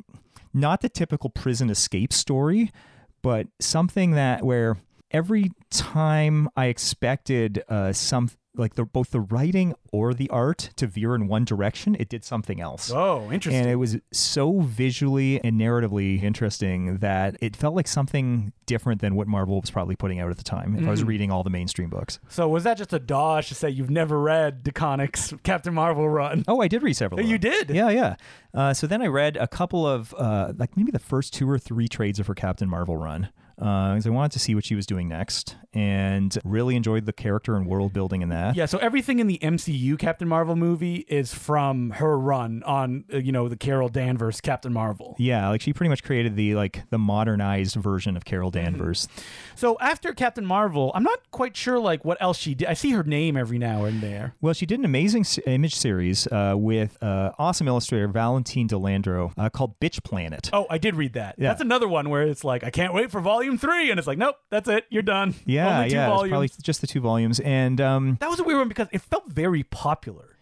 [0.53, 2.71] not the typical prison escape story,
[3.21, 4.77] but something that where
[5.11, 10.87] every time I expected uh, some like the both the writing or the art to
[10.87, 12.91] veer in one direction, it did something else.
[12.91, 13.61] Oh, interesting.
[13.61, 19.15] And it was so visually and narratively interesting that it felt like something different than
[19.15, 20.75] what Marvel was probably putting out at the time.
[20.75, 22.19] If I was reading all the mainstream books.
[22.29, 26.43] so was that just a dodge to say you've never read DeConnick's Captain Marvel run?
[26.47, 27.19] Oh, I did read several.
[27.19, 27.69] of You did?
[27.69, 28.15] Yeah, yeah.
[28.53, 31.59] Uh, so then I read a couple of uh, like maybe the first two or
[31.59, 33.29] three trades of her Captain Marvel run.
[33.57, 37.55] Because I wanted to see what she was doing next, and really enjoyed the character
[37.55, 38.55] and world building in that.
[38.55, 43.17] Yeah, so everything in the MCU Captain Marvel movie is from her run on, uh,
[43.17, 45.15] you know, the Carol Danvers Captain Marvel.
[45.17, 48.63] Yeah, like she pretty much created the like the modernized version of Carol Mm-hmm.
[48.63, 49.07] Danvers.
[49.55, 52.67] So after Captain Marvel, I'm not quite sure like what else she did.
[52.67, 54.35] I see her name every now and there.
[54.39, 58.75] Well, she did an amazing s- image series uh, with uh, awesome illustrator Valentine De
[58.75, 60.49] Landro uh, called Bitch Planet.
[60.53, 61.35] Oh, I did read that.
[61.37, 61.49] Yeah.
[61.49, 64.17] That's another one where it's like I can't wait for volume three, and it's like
[64.17, 65.35] nope, that's it, you're done.
[65.45, 66.29] yeah, Only two yeah, volumes.
[66.31, 69.27] probably just the two volumes, and um, That was a weird one because it felt
[69.29, 70.37] very popular.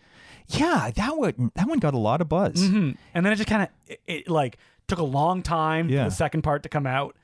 [0.47, 2.65] yeah, that one that one got a lot of buzz.
[2.65, 6.05] hmm And then it just kind of it, it, like took a long time Yeah.
[6.05, 7.15] for the second part to come out,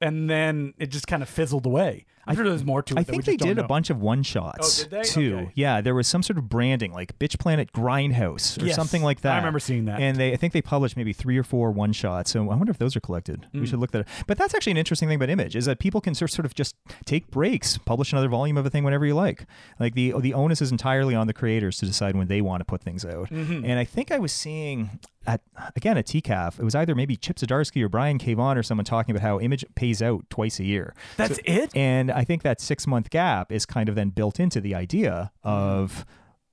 [0.00, 2.04] and then it just kind of fizzled away.
[2.26, 3.00] I'm sure there's more to it.
[3.00, 5.36] I think they did a bunch of one shots Oh, too.
[5.36, 5.52] Okay.
[5.54, 9.20] Yeah, there was some sort of branding like Bitch Planet Grindhouse or Yes, something like
[9.22, 9.34] that.
[9.34, 10.00] I remember seeing that.
[10.00, 12.30] And they, I think they published maybe three or four one shots.
[12.30, 13.46] So I wonder if those are collected.
[13.54, 13.60] Mm.
[13.60, 14.00] We should look that.
[14.00, 14.06] up.
[14.26, 16.76] But that's actually an interesting thing about Image is that people can sort of just
[17.04, 19.46] take breaks, publish another volume of a thing whenever you like.
[19.78, 22.64] Like the the onus is entirely on the creators to decide when they want to
[22.64, 23.30] put things out.
[23.30, 23.64] Mm-hmm.
[23.64, 25.40] And I think I was seeing at
[25.76, 28.18] again at TCAF, it was either maybe Chip Zdarsky or Brian.
[28.24, 30.94] Vaughan or someone talking about how Image pays out twice a year.
[31.16, 31.74] That's it.
[31.76, 35.32] And I think that six month gap is kind of then built into the idea
[35.42, 36.04] of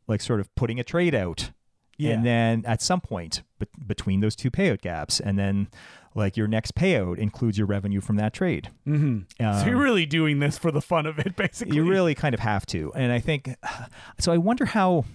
[0.08, 1.52] like sort of putting a trade out.
[1.98, 2.12] Yeah.
[2.14, 5.68] And then at some point be- between those two payout gaps, and then
[6.16, 8.70] like your next payout includes your revenue from that trade.
[8.88, 9.20] Mm-hmm.
[9.40, 11.76] so Um, you're really doing this for the fun of it, basically.
[11.76, 12.92] You really kind of have to.
[12.96, 13.56] And I think
[14.20, 14.32] so.
[14.32, 15.06] I wonder how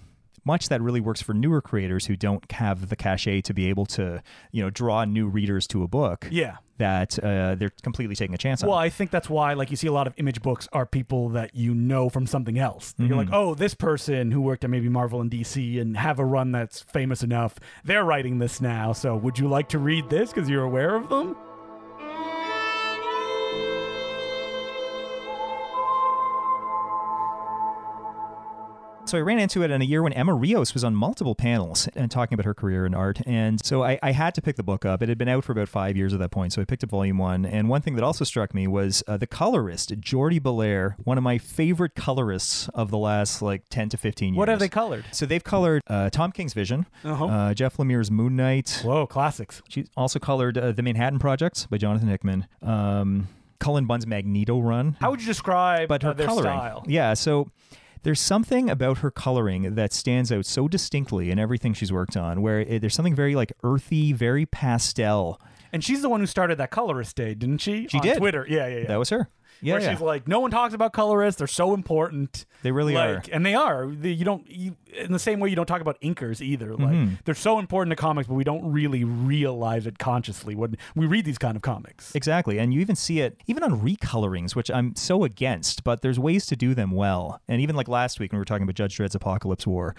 [0.45, 3.85] much that really works for newer creators who don't have the cachet to be able
[3.85, 6.59] to, you know, draw new readers to a book Yeah.
[6.79, 8.69] That uh, they're completely taking a chance on.
[8.69, 11.29] Well, I think that's why, like, you see a lot of image books are people
[11.31, 12.95] that you know from something else.
[12.99, 13.19] You're Mm-hmm.
[13.19, 16.53] like, oh, this person who worked at maybe Marvel and DC and have a run
[16.53, 18.93] that's famous enough, they're writing this now.
[18.93, 21.37] So, would you like to read this because you're aware of them?
[29.07, 31.89] So I ran into it in a year when Emma Rios was on multiple panels
[31.95, 33.21] and talking about her career in art.
[33.25, 35.01] And so I, I had to pick the book up.
[35.01, 36.53] It had been out for about five years at that point.
[36.53, 37.47] So I picked up volume one.
[37.47, 41.23] And one thing that also struck me was uh, the colorist, Jordie Bellaire, one of
[41.23, 44.39] my favorite colorists of the last like 10 to 15 years.
[44.39, 45.05] What have they colored?
[45.13, 47.27] So they've colored uh, Tom King's Vision, Uh-huh.
[47.27, 48.81] uh, Jeff Lemire's Moon Knight.
[48.85, 49.63] Whoa, classics.
[49.69, 52.49] She also colored uh, The Manhattan Project by Jonathan Hickman.
[52.61, 53.29] Um,
[53.61, 56.47] Cullen Bunn's Magneto run How would you describe but her uh, their coloring.
[56.59, 56.85] style?
[56.89, 57.51] Yeah, so
[58.07, 62.41] there's something about her coloring that stands out so distinctly in everything she's worked on,
[62.41, 65.41] where it, there's something very like earthy, very pastel.
[65.73, 67.89] And she's the one who started that colorist day, didn't she?
[67.89, 68.19] She On did.
[68.19, 68.47] Twitter.
[68.49, 68.87] Yeah, yeah, yeah.
[68.87, 69.29] That was her.
[69.63, 69.91] Yeah, Where yeah.
[69.93, 71.39] she's like, no one talks about colorists.
[71.39, 72.45] They're so important.
[72.63, 73.23] they really are.
[73.33, 73.87] and they are.
[73.87, 76.75] You don't you, in the same way you don't talk about inkers either.
[76.75, 77.15] Like Mm-hmm.
[77.25, 81.25] they're so important to comics, but we don't really realize it consciously when we read
[81.25, 82.15] these kind of comics.
[82.15, 82.59] Exactly.
[82.59, 86.47] And you even see it even on recolorings, which I'm so against, but there's ways
[86.47, 87.41] to do them well.
[87.49, 89.95] And even like last week when we were talking about Judge Dredd's Apocalypse War,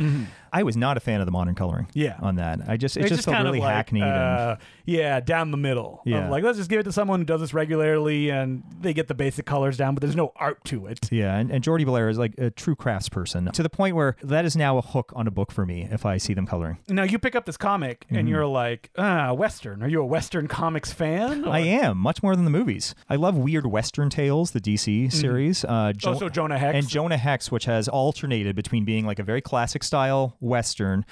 [0.53, 1.99] I was not a fan of the modern coloring Mm-hmm.
[1.99, 2.17] Yeah.
[2.21, 2.59] on that.
[2.67, 6.01] I just it It's just, felt really like, hackneyed and uh, yeah, down the middle.
[6.05, 6.29] Yeah.
[6.29, 9.13] like let's just give it to someone who does this regularly, and they get the
[9.13, 10.99] basic colors down, but there's no art to it.
[11.11, 14.45] Yeah, and, and Jordy Belair is like a true craftsperson to the point where that
[14.45, 16.77] is now a hook on a book for me if I see them coloring.
[16.87, 18.15] Now you pick up this comic Mm-hmm.
[18.15, 19.81] and you're like, ah, Western.
[19.81, 21.45] Are you a Western comics fan?
[21.45, 22.93] I am much more than the movies.
[23.09, 25.63] I love Weird Western Tales, the DC series.
[25.65, 26.75] Uh, Jo- Oh, so Jonah Hex.
[26.75, 31.05] and Jonah Hex, which has alternated between being like a very classic style Western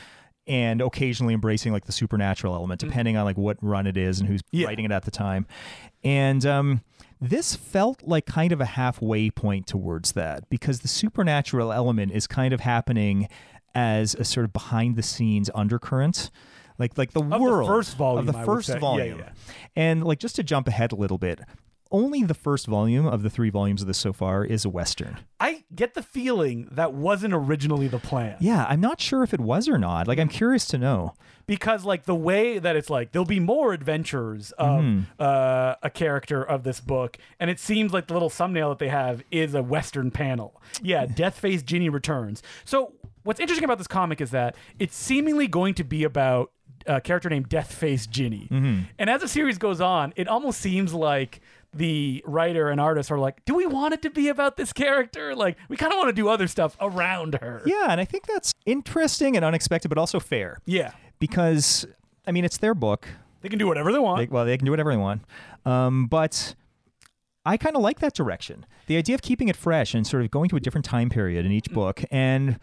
[0.47, 4.29] and occasionally embracing like the supernatural element, depending on like what run it is and
[4.29, 4.67] who's Yeah.
[4.67, 5.47] writing it at the time.
[6.03, 6.81] And um,
[7.29, 12.27] this felt like kind of a halfway point towards that because the supernatural element is
[12.27, 13.27] kind of happening
[13.73, 16.31] as a sort of behind the scenes undercurrent.
[16.77, 18.79] Like like the the world first volume, of the first say.
[18.79, 19.29] Yeah, yeah.
[19.75, 21.39] and like just to jump ahead a little bit,
[21.91, 25.19] only the first volume of the three volumes of this so far is a western.
[25.39, 28.37] I get the feeling that wasn't originally the plan.
[28.39, 30.07] Yeah, I'm not sure if it was or not.
[30.07, 31.13] Like I'm curious to know.
[31.47, 35.01] because like the way that it's like there'll be more adventures of Mm-hmm.
[35.19, 38.87] uh, a character of this book and it seems like the little thumbnail that they
[38.89, 42.93] have is a western panel yeah Death Face ginny returns so
[43.23, 46.51] what's interesting about this comic is that it's seemingly going to be about
[46.87, 48.79] a character named deathface ginny Mm-hmm.
[48.97, 51.41] and as the series goes on it almost seems like
[51.75, 55.35] the writer and artist are like do we want it to be about this character?
[55.35, 57.61] Like we kind of want to do other stuff around her.
[57.65, 60.59] Yeah, and I think that's interesting and unexpected, but also fair.
[60.65, 60.91] Yeah.
[61.19, 61.85] Because
[62.25, 63.07] I mean it's their book.
[63.41, 64.19] they can do whatever they want.
[64.19, 65.21] They, well, they can do whatever they want,
[65.65, 66.55] um, but
[67.45, 68.65] I kind of like that direction.
[68.87, 71.45] The idea of keeping it fresh and sort of going to a different time period
[71.45, 72.59] in each book and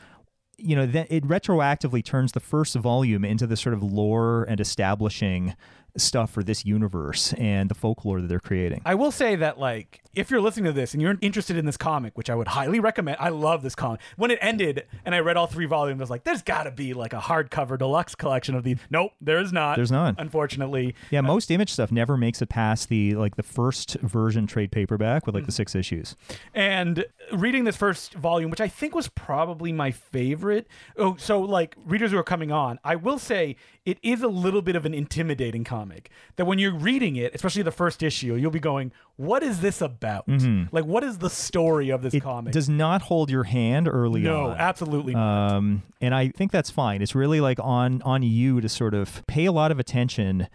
[0.59, 4.61] you know, then it retroactively turns the first volume into this sort of lore and
[4.61, 5.57] establishing
[5.97, 8.83] stuff for this universe and the folklore that they're creating.
[8.85, 11.77] I will say that, like, if you're listening to this and you're interested in this
[11.77, 14.01] comic, which I would highly recommend, I love this comic.
[14.17, 16.71] When it ended and I read all three volumes, I was like, there's got to
[16.71, 18.79] be like a hardcover deluxe collection of these.
[18.91, 19.77] Nope, there is not.
[19.77, 20.17] There's not.
[20.19, 20.95] Unfortunately.
[21.11, 24.71] Yeah, uh, most image stuff never makes it past the like the first version trade
[24.71, 25.57] paperback with like the mm-hmm.
[25.57, 26.17] six issues.
[26.55, 30.67] And reading this first volume, which I think was probably my favorite.
[30.97, 34.63] Oh, so like readers who are coming on, I will say it is a little
[34.63, 36.11] bit of an intimidating comic.
[36.37, 39.81] That when you're reading it, especially the first issue, you'll be going, "What is this
[39.81, 40.25] about?
[40.73, 42.17] Like, what is the story of this Mm-hmm.
[42.19, 44.51] It comic?" does not hold your hand early no, on.
[44.51, 45.53] No, absolutely not.
[45.57, 47.03] um, and I think that's fine.
[47.03, 50.49] It's really like on on you to sort of pay a lot of attention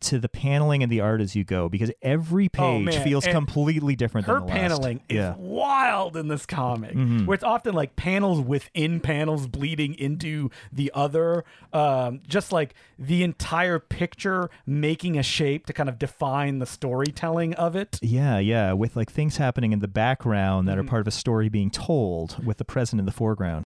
[0.00, 2.62] to the paneling and the art as you go, because every Mm-hmm.
[2.62, 4.26] Oh, page feels And completely different.
[4.26, 4.56] her than the last.
[4.58, 5.32] paneling is yeah.
[5.32, 5.42] Mm-hmm.
[5.42, 11.44] wild in this comic where it's often like panels within panels bleeding into the other
[11.72, 17.54] um, just like the entire picture making a shape to kind of define the storytelling
[17.54, 20.66] of it Yeah, yeah, with like things happening in the background Mm-hmm.
[20.68, 23.64] that are part of a story being told, with the present in the foreground.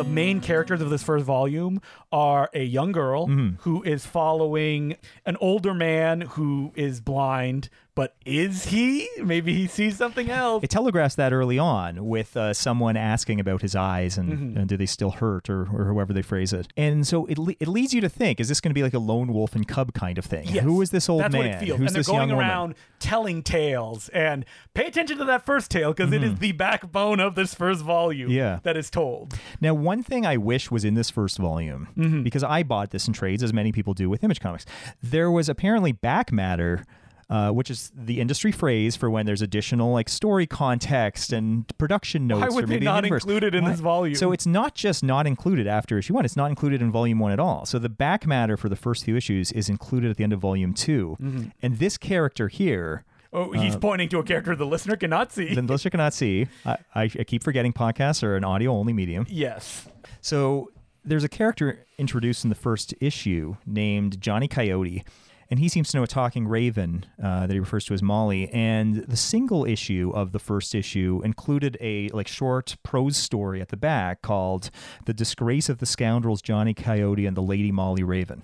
[0.00, 1.78] The main characters of this first volume
[2.10, 3.56] are a young girl Mm-hmm.
[3.60, 7.68] who is following an older man who is blind
[8.00, 12.54] but is he maybe he sees something else It telegraphs that early on with uh,
[12.54, 14.56] someone asking about his eyes and, Mm-hmm.
[14.58, 16.68] and do they still hurt or, or however they phrase it.
[16.76, 18.94] And so it, le- it leads you to think, is this going to be like
[18.94, 20.46] a lone wolf and cub kind of thing?
[20.48, 20.64] Yes.
[20.64, 21.40] Who is this old That's man?
[21.46, 21.78] what it feels.
[21.78, 22.46] Who's and they're this going young woman?
[22.50, 24.08] around telling tales.
[24.10, 28.28] And pay attention to that first tale because is the backbone of this first volume
[28.28, 28.36] Mm-hmm.
[28.36, 28.60] Yeah.
[28.62, 29.34] that is told.
[29.60, 32.22] Now, one thing I wish was in this first volume, Mm-hmm.
[32.22, 34.64] because I bought this in trades, as many people do with Image Comics,
[35.02, 36.84] there was apparently back matter.
[37.30, 42.26] Uh, which is the industry phrase for when there's additional like story context and production
[42.26, 42.40] notes.
[42.40, 43.22] Why or would they maybe not universe.
[43.22, 44.14] include it in Why- this volume?
[44.16, 47.30] So it's not just not included after issue one; it's not included in volume one
[47.30, 47.64] at all.
[47.66, 50.40] So the back matter for the first few issues is included at the end of
[50.40, 51.42] volume 2 Mm-hmm.
[51.62, 53.04] and this character here.
[53.32, 55.54] Oh, he's pointing to a character the listener cannot see.
[55.54, 56.48] The listener cannot see.
[56.66, 59.24] I, I, I keep forgetting podcasts are an audio only medium.
[59.28, 59.86] yes.
[60.20, 60.72] So
[61.04, 65.04] there's a character introduced in the first issue named Johnny Coyote,
[65.50, 68.48] and he seems to know a talking raven uh, that he refers to as Molly.
[68.50, 73.68] And the single issue of the first issue included a like short prose story at
[73.68, 74.70] the back called
[75.06, 78.42] "The Disgrace of the Scoundrels Johnny Coyote and the Lady Molly Raven."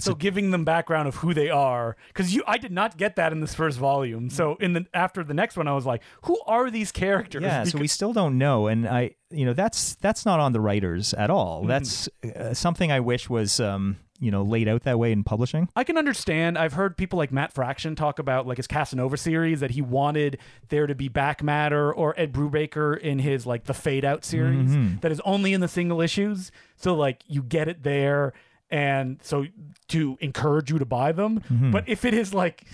[0.00, 3.16] So a- giving them background of who they are, because you, I did not get
[3.16, 4.28] that in this first volume.
[4.28, 7.42] So in the after the next one, I was like, who are these characters?
[7.42, 10.60] yeah, so we still don't know, and I, you know, that's that's not on the
[10.60, 11.64] writers at all.
[11.64, 15.68] That's uh, something I wish was, um, you know, laid out that way in publishing.
[15.74, 16.58] I can understand.
[16.58, 20.38] I've heard people like Matt Fraction talk about like his Casanova series that he wanted
[20.68, 24.70] there to be back matter or Ed Brubaker in his like the Fade Out series
[24.70, 24.98] mm-hmm.
[25.00, 26.52] that is only in the single issues.
[26.76, 28.34] So like you get it there
[28.70, 29.46] and so
[29.88, 31.40] to encourage you to buy them.
[31.40, 31.70] Mm-hmm.
[31.70, 32.64] But if it is like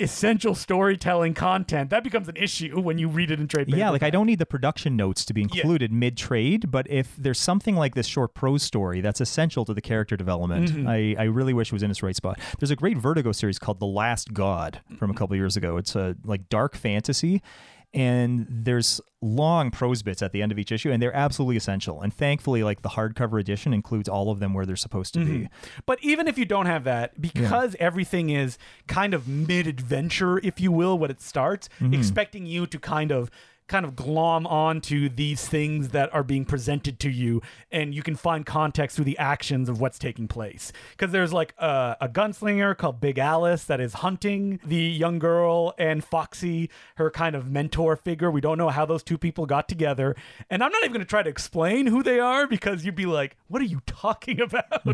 [0.00, 4.02] essential storytelling content, that becomes an issue when you read it in trade Yeah, like
[4.02, 7.76] I don't need the production notes to be included mid trade, but if there's something
[7.76, 10.88] like this short prose story that's essential to the character development, Mm-hmm.
[10.88, 12.38] I, I really wish it was in its right spot.
[12.58, 15.76] There's a great Vertigo series called The Last God from a couple years ago.
[15.76, 17.42] It's a like dark fantasy.
[17.92, 22.00] And there's long prose bits at the end of each issue, and they're absolutely essential.
[22.00, 25.48] And thankfully, like the hardcover edition includes all of them where they're supposed to be.
[25.86, 30.70] But even if you don't have that, because everything is kind of mid-adventure, if you
[30.72, 31.94] will, when it starts, Mm-hmm.
[31.94, 33.30] expecting you to kind of
[33.70, 38.16] kind of glom onto these things that are being presented to you and you can
[38.16, 40.72] find context through the actions of what's taking place.
[40.90, 45.72] Because there's like a, a gunslinger called big alice that is hunting the young girl
[45.78, 48.28] and foxy her kind of mentor figure.
[48.28, 50.16] We don't know how those two people got together.
[50.50, 53.06] And i'm not even going to try to explain who they are because you'd be
[53.06, 54.84] like what are you talking about?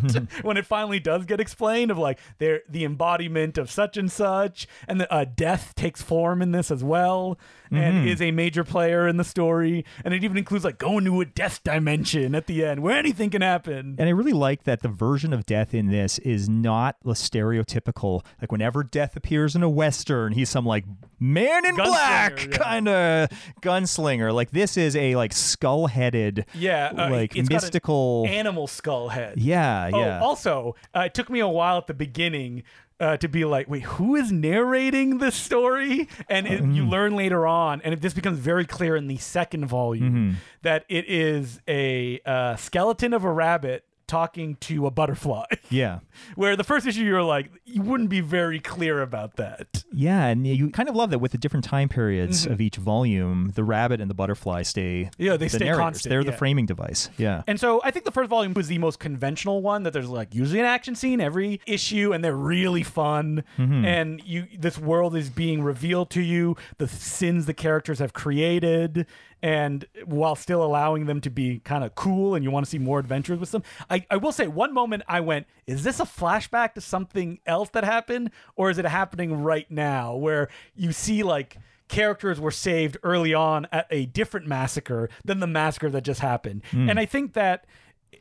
[0.43, 4.67] When it finally does get explained of like they're the embodiment of such and such
[4.87, 7.39] and the uh, death takes form in this as well
[7.71, 11.21] and is a major player in the story and it even includes like going to
[11.21, 14.83] a death dimension at the end where anything can happen And I really like that
[14.83, 19.63] the version of death in this is not the stereotypical, like whenever death appears in
[19.63, 20.85] a Western, he's some like
[21.19, 22.57] man in Gunslinger, black yeah.
[22.57, 23.29] kind of
[23.63, 24.33] gunslinger.
[24.33, 28.27] Like this is a like skull headed, yeah uh, like got an mystical.
[28.29, 30.21] animal skull head yeah, Oh, yeah.
[30.21, 32.63] also, uh, it took me a while at the beginning
[32.99, 36.09] uh, to be like, wait, who is narrating this story?
[36.29, 36.73] And it, Mm-hmm.
[36.73, 40.33] you learn later on, and it, this becomes very clear in the second volume Mm-hmm.
[40.63, 45.45] that it is a uh, skeleton of a rabbit talking to a butterfly.
[45.69, 45.99] Yeah.
[46.37, 49.83] Where the first issue you're like, you wouldn't be very clear about that.
[49.93, 52.53] Yeah, and you kind of love that with the different time periods Mm-hmm.
[52.53, 55.11] of each volume, the rabbit and the butterfly stay.
[55.19, 55.81] Yeah, they the stay narrators.
[55.83, 56.31] constant, They're yeah.
[56.31, 57.11] the framing device.
[57.19, 57.43] Yeah.
[57.49, 60.35] And so I think the first volume was the most conventional one that there's like
[60.35, 65.31] usually an action scene every issue and they're really fun and you this world is
[65.31, 69.07] being revealed to you the sins the characters have created
[69.43, 72.79] and while still allowing them to be kind of cool and you want to see
[72.79, 73.63] more adventures with them.
[73.91, 77.69] I, I will say one moment I went, is this a flashback to something else
[77.71, 81.59] that happened or is it happening right now where you see like
[81.89, 86.63] characters were saved early on at a different massacre than the massacre that just happened.
[86.73, 87.65] And I think that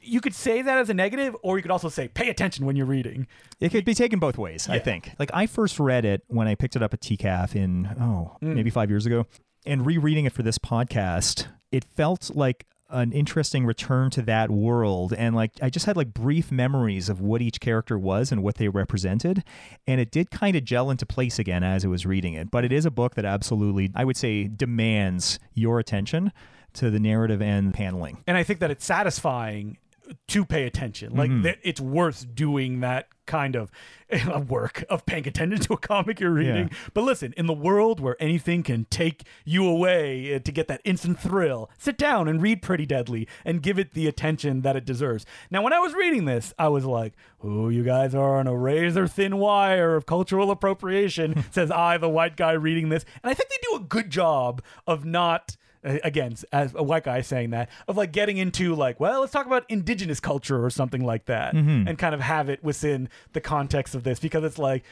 [0.02, 2.76] you could say that as a negative, or you could also say, pay attention when
[2.76, 3.26] you're reading.
[3.60, 5.12] It could be taken both ways, I think.
[5.18, 8.54] Like I first read it when I picked it up at TCAF in oh, Mm.
[8.54, 9.26] maybe 5 years ago,
[9.66, 15.14] and rereading it for this podcast, it felt like an interesting return to that world.
[15.14, 18.56] And like I just had like brief memories of what each character was and what
[18.56, 19.44] they represented.
[19.88, 22.52] And it did kind of gel into place again as I was reading it.
[22.52, 26.32] But it is a book that absolutely I would say demands your attention
[26.74, 28.24] to the narrative and paneling.
[28.28, 29.78] And I think that it's satisfying
[30.28, 31.16] to pay attention.
[31.16, 33.72] Like that it's worth doing that kind of
[34.50, 36.70] work of paying attention to a comic you're reading.
[36.72, 36.78] Yeah.
[36.94, 40.82] But listen, in the world where anything can take you away uh, to get that
[40.84, 44.86] instant thrill, sit down and read Pretty Deadly and give it the attention that it
[44.86, 45.26] deserves.
[45.50, 48.56] Now, when I was reading this, I was like, "Oh, you guys are on a
[48.56, 53.34] razor thin wire of cultural appropriation," says I, the white guy reading this, and I
[53.34, 55.58] think they do a good job of not
[56.04, 59.46] again as a white guy saying that of like getting into like well let's talk
[59.46, 63.94] about indigenous culture or something like that and kind of have it within the context
[63.96, 64.84] of this because it's like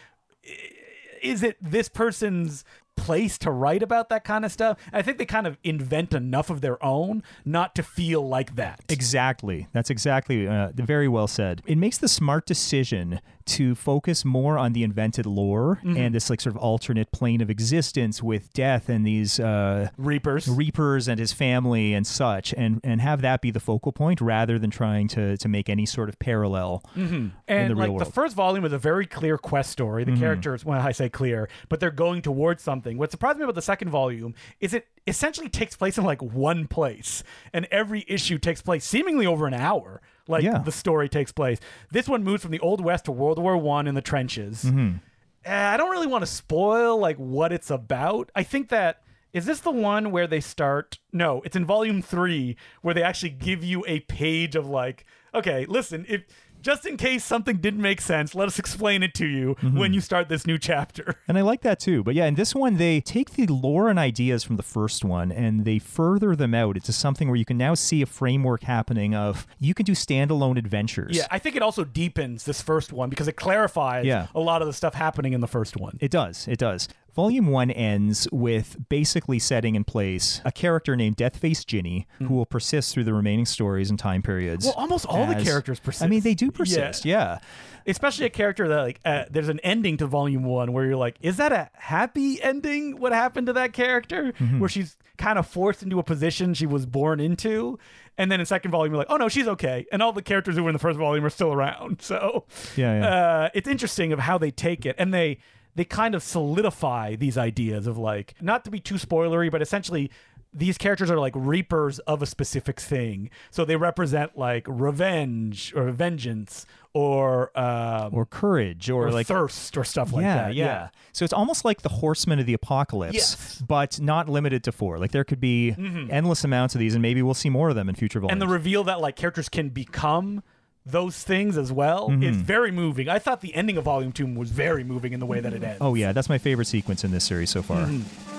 [1.22, 2.64] is it this person's
[2.96, 6.52] place to write about that kind of stuff i think they kind of invent enough
[6.52, 9.68] of their own not to feel like that Exactly.
[9.74, 11.62] That's exactly uh, very well said.
[11.66, 15.98] It makes the smart decision to focus more on the invented lore Mm-hmm.
[15.98, 20.48] and this like sort of alternate plane of existence with death and these uh, reapers
[20.48, 24.58] reapers and his family and such, and and have that be the focal point rather
[24.60, 26.84] than trying to to make any sort of parallel.
[26.96, 28.02] and the real like the world.
[28.04, 28.12] Mm-hmm.
[28.12, 30.04] first volume is a very clear quest story.
[30.04, 32.98] The characters, well, I say clear, but they're going towards something.
[32.98, 36.68] What surprised me about the second volume is it essentially takes place in like one
[36.68, 40.02] place, and every issue takes place seemingly over an hour.
[40.28, 40.60] Like Yeah.
[40.60, 41.60] the story takes place.
[41.92, 44.64] This one moves from the Old West to World War One in the trenches.
[44.64, 44.98] Mm-hmm.
[45.46, 48.32] Uh, I don't really want to spoil like what it's about.
[48.36, 49.02] I think that
[49.34, 51.00] is this the one where they start?
[51.12, 55.66] No, it's in volume three where they actually give you a page of like, okay,
[55.66, 56.24] listen, if
[56.64, 59.78] just in case something didn't make sense, let us explain it to you Mm-hmm.
[59.78, 61.16] when you start this new chapter.
[61.28, 62.03] And I like that too.
[62.03, 65.32] But yeah, in this one, they take the lore and ideas from the first one
[65.32, 69.14] and they further them out into something where you can now see a framework happening
[69.16, 71.16] of you can do standalone adventures.
[71.16, 74.28] Yeah, I think it also deepens this first one because it clarifies Yeah.
[74.36, 75.97] a lot of the stuff happening in the first one.
[76.01, 76.47] It does.
[76.47, 76.88] It does.
[77.16, 82.45] Volume one ends with basically setting in place a character named Deathface Ginny who will
[82.45, 84.66] persist through the remaining stories and time periods.
[84.66, 84.70] Hmm.
[84.70, 86.03] Well, almost all the characters persist.
[86.03, 86.51] I mean, they do Yeah.
[86.51, 87.05] persist.
[87.05, 87.38] Yeah.
[87.86, 91.18] especially a character that like uh, there's an ending to volume one where you're like
[91.22, 94.59] is that a happy ending what happened to that character Mm-hmm.
[94.59, 97.78] where she's kind of forced into a position she was born into
[98.18, 100.55] and then in second volume you're like oh no she's okay and all the characters
[100.55, 102.45] who were in the first volume are still around so
[102.78, 103.07] Yeah, yeah.
[103.07, 105.39] Uh, it's interesting of how they take it and they
[105.76, 110.10] they kind of solidify these ideas of like not to be too spoilery but essentially
[110.56, 115.90] these characters are like reapers of a specific thing so they represent like revenge or
[115.90, 116.66] vengeance
[116.96, 120.54] or um, Or courage or, or like thirst or stuff like yeah, that.
[120.54, 120.88] yeah, yeah.
[121.12, 123.36] So it's almost like the horsemen of the apocalypse, Yes.
[123.56, 123.66] Mm-hmm.
[123.66, 125.00] but not limited to four.
[125.00, 125.72] Like there could be
[126.12, 128.34] endless amounts of these, and maybe we'll see more of them in future volumes.
[128.34, 130.44] And the reveal that like characters can become
[130.86, 132.24] those things as well Mm-hmm.
[132.24, 133.08] is very moving.
[133.10, 135.64] I thought the ending of Volume Two was very moving in the way that it
[135.64, 135.78] ends.
[135.82, 137.86] oh yeah, that's my favorite sequence in this series so far.
[137.86, 138.30] Mm-hmm.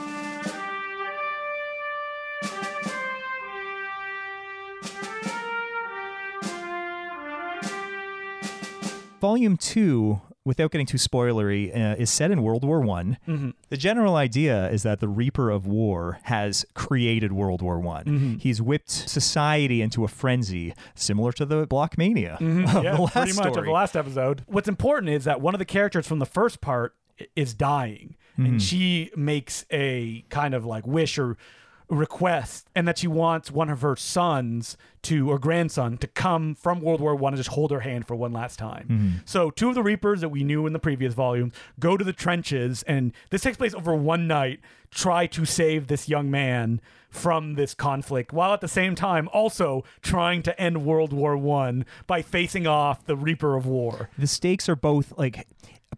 [9.21, 13.19] Volume two, without getting too spoilery, uh, is set in World War One.
[13.27, 13.51] Mm-hmm.
[13.71, 18.05] The general idea is that the Reaper of War has created World War One.
[18.05, 18.37] Mm-hmm.
[18.37, 22.85] He's whipped society into a frenzy, similar to the Blockmania of Mm-hmm.
[22.85, 24.43] yeah, the last pretty much of the last episode.
[24.47, 26.95] What's important is that one of the characters from the first part
[27.37, 28.45] is dying, Mm-hmm.
[28.47, 31.37] and she makes a kind of like wish or
[31.89, 36.81] request and that she wants one of her sons to or grandson to come from
[36.81, 38.87] World War One and just hold her hand for one last time.
[38.89, 39.17] Mm-hmm.
[39.27, 42.13] So two of the Reapers that we knew in the previous volume go to the
[42.13, 44.61] trenches and this takes place over one night,
[44.91, 46.81] try to save this young man
[47.11, 51.85] from this conflict while at the same time also trying to end World War One
[52.07, 54.09] by facing off the Reaper of War.
[54.19, 55.47] the stakes are both like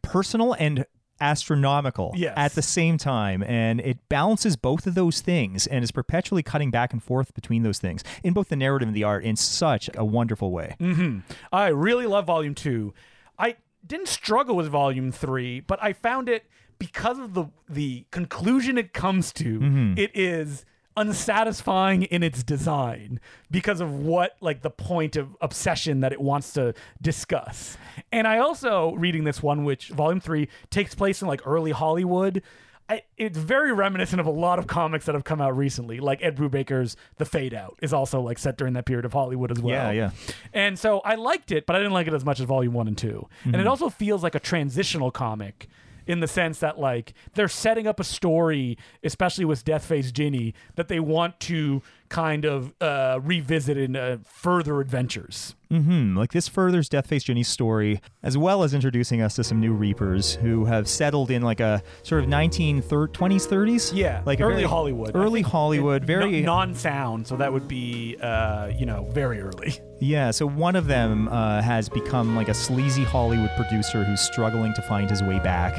[0.02, 0.84] personal and
[1.20, 2.34] astronomical Yes.
[2.36, 6.70] at the same time and it balances both of those things and is perpetually cutting
[6.70, 9.88] back and forth between those things in both the narrative and the art in such
[9.94, 11.20] a wonderful way mm-hmm.
[11.52, 12.92] I really love Volume Two.
[13.38, 13.56] I
[13.86, 16.46] didn't struggle with Volume Three, but I found it
[16.78, 19.58] because of the the conclusion it comes to.
[19.60, 19.98] Mm-hmm.
[19.98, 20.64] it is
[20.96, 23.20] unsatisfying in its design
[23.50, 27.76] because of what like the point of obsession that it wants to discuss.
[28.12, 32.42] And I also reading this one, which Volume Three takes place in like early Hollywood.
[32.88, 36.22] I, it's very reminiscent of a lot of comics that have come out recently, like
[36.22, 39.58] Ed Brubaker's The Fade Out is also like set during that period of Hollywood as
[39.58, 39.92] well.
[39.92, 40.34] Yeah, yeah.
[40.52, 42.86] And so I liked it, but I didn't like it as much as Volume One
[42.86, 43.68] and 2 And it mm-hmm.
[43.68, 45.68] also feels like a transitional comic
[46.06, 50.88] in the sense that like they're setting up a story, especially with Deathface Ginny, that
[50.88, 55.54] they want to kind of uh, revisit in uh, further adventures.
[55.70, 59.72] hmm Like this furthers Deathface Ginny's story, as well as introducing us to some new
[59.72, 63.92] Reapers who have settled in like a sort of 1920s, 30s.
[63.94, 65.12] Yeah, like early Hollywood.
[65.14, 69.74] Early Hollywood, very no- non-sound, so that would be uh, you know very early.
[69.98, 74.74] Yeah, so one of them uh, has become like a sleazy Hollywood producer who's struggling
[74.74, 75.72] to find his way back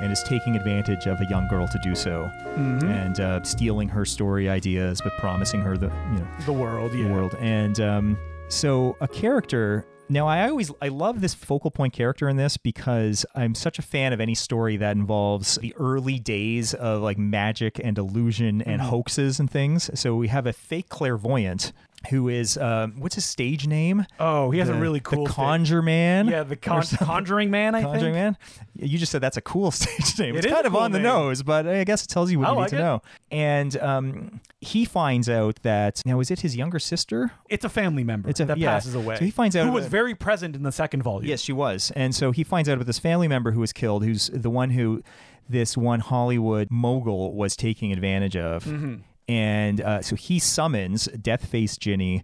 [0.00, 4.04] and is taking advantage of a young girl to do so and uh, stealing her
[4.04, 7.34] story ideas but promising her the you know The world, the world.
[7.40, 9.86] And um, so a character.
[10.12, 13.82] Now, I always I love this focal point character in this because I'm such a
[13.82, 18.80] fan of any story that involves the early days of like magic and illusion and
[18.80, 18.90] Mm-hmm.
[18.90, 19.88] hoaxes and things.
[19.94, 21.72] So we have a fake clairvoyant
[22.08, 24.06] who is um, what's his stage name?
[24.18, 25.34] Oh, he has the, a really cool the thing.
[25.44, 26.28] Conjure Man.
[26.28, 27.74] Yeah, the con- Conjuring Man.
[27.74, 27.92] I think.
[27.92, 28.36] Conjuring think.
[28.38, 28.88] Man.
[28.88, 30.34] You just said that's a cool stage name.
[30.34, 31.04] It it's kind of cool on the name.
[31.04, 32.78] nose, but I guess it tells you what I you need to it.
[32.78, 33.02] know.
[33.30, 37.32] And um, he finds out that now is it his younger sister?
[37.50, 38.70] It's a family member It's a- that yeah.
[38.70, 39.16] passes away.
[39.16, 41.28] So he finds out who was very present in the second volume.
[41.28, 41.92] Yes, she was.
[41.94, 44.70] And so he finds out about this family member who was killed, who's the one
[44.70, 45.02] who
[45.48, 48.64] this one Hollywood mogul was taking advantage of.
[48.64, 48.94] Mm-hmm.
[49.28, 52.22] And uh, so he summons Deathface Ginny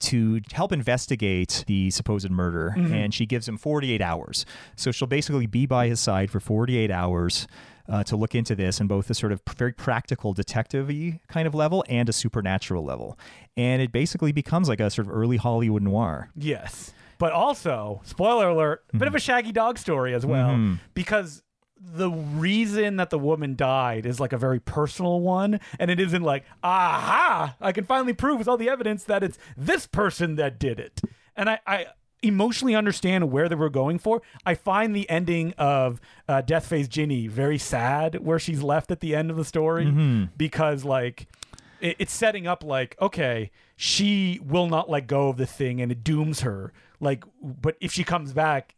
[0.00, 2.74] to help investigate the supposed murder.
[2.76, 2.92] Mm-hmm.
[2.94, 4.46] And she gives him 48 hours.
[4.76, 7.46] So she'll basically be by his side for 48 hours.
[7.88, 10.88] Uh, to look into this in both a sort of very practical detective
[11.26, 13.18] kind of level and a supernatural level.
[13.56, 16.30] And it basically becomes like a sort of early Hollywood noir.
[16.36, 16.92] Yes.
[17.18, 19.08] But also, spoiler alert, a bit Mm-hmm.
[19.08, 20.76] of a shaggy dog story as well.
[20.94, 21.42] Because
[21.80, 25.60] the reason that the woman died is like a very personal one.
[25.78, 29.38] And it isn't like, aha, I can finally prove with all the evidence that it's
[29.56, 31.00] this person that did it.
[31.34, 31.86] And I, I
[32.22, 34.20] emotionally understand where they were going for.
[34.44, 39.14] I find the ending of uh, Phase Ginny very sad, where she's left at the
[39.14, 39.86] end of the story,
[40.36, 41.28] because like
[41.80, 45.90] it, it's setting up like okay she will not let go of the thing and
[45.90, 48.74] it dooms her like but if she comes back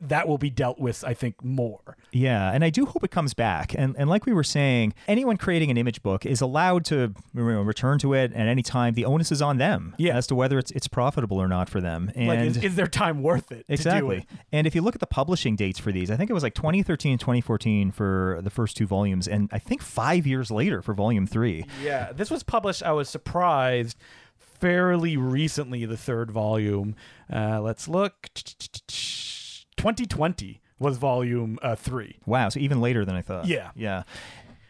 [0.00, 3.34] that will be dealt with i think more Yeah, and I do hope it comes
[3.34, 3.72] back.
[3.78, 7.42] And and like we were saying, anyone creating an image book is allowed to you
[7.44, 8.94] know, return to it at any time.
[8.94, 10.16] The onus is on them Yeah.
[10.16, 12.10] as to whether it's it's profitable or not for them.
[12.16, 14.16] And like is, is their time worth it to do exactly.
[14.18, 14.26] it?
[14.50, 16.54] And if you look at the publishing dates for these, I think it was like
[16.54, 20.94] 2013 and 2014 for the first two volumes, and I think five years later for
[20.94, 21.64] volume three.
[21.82, 23.96] yeah this was published i was surprised
[24.38, 26.94] fairly recently the third volume
[27.32, 28.28] uh, let's look
[29.80, 33.46] 2020 was volume uh, three Wow, so even later than I thought.
[33.46, 33.70] Yeah.
[33.74, 34.02] yeah.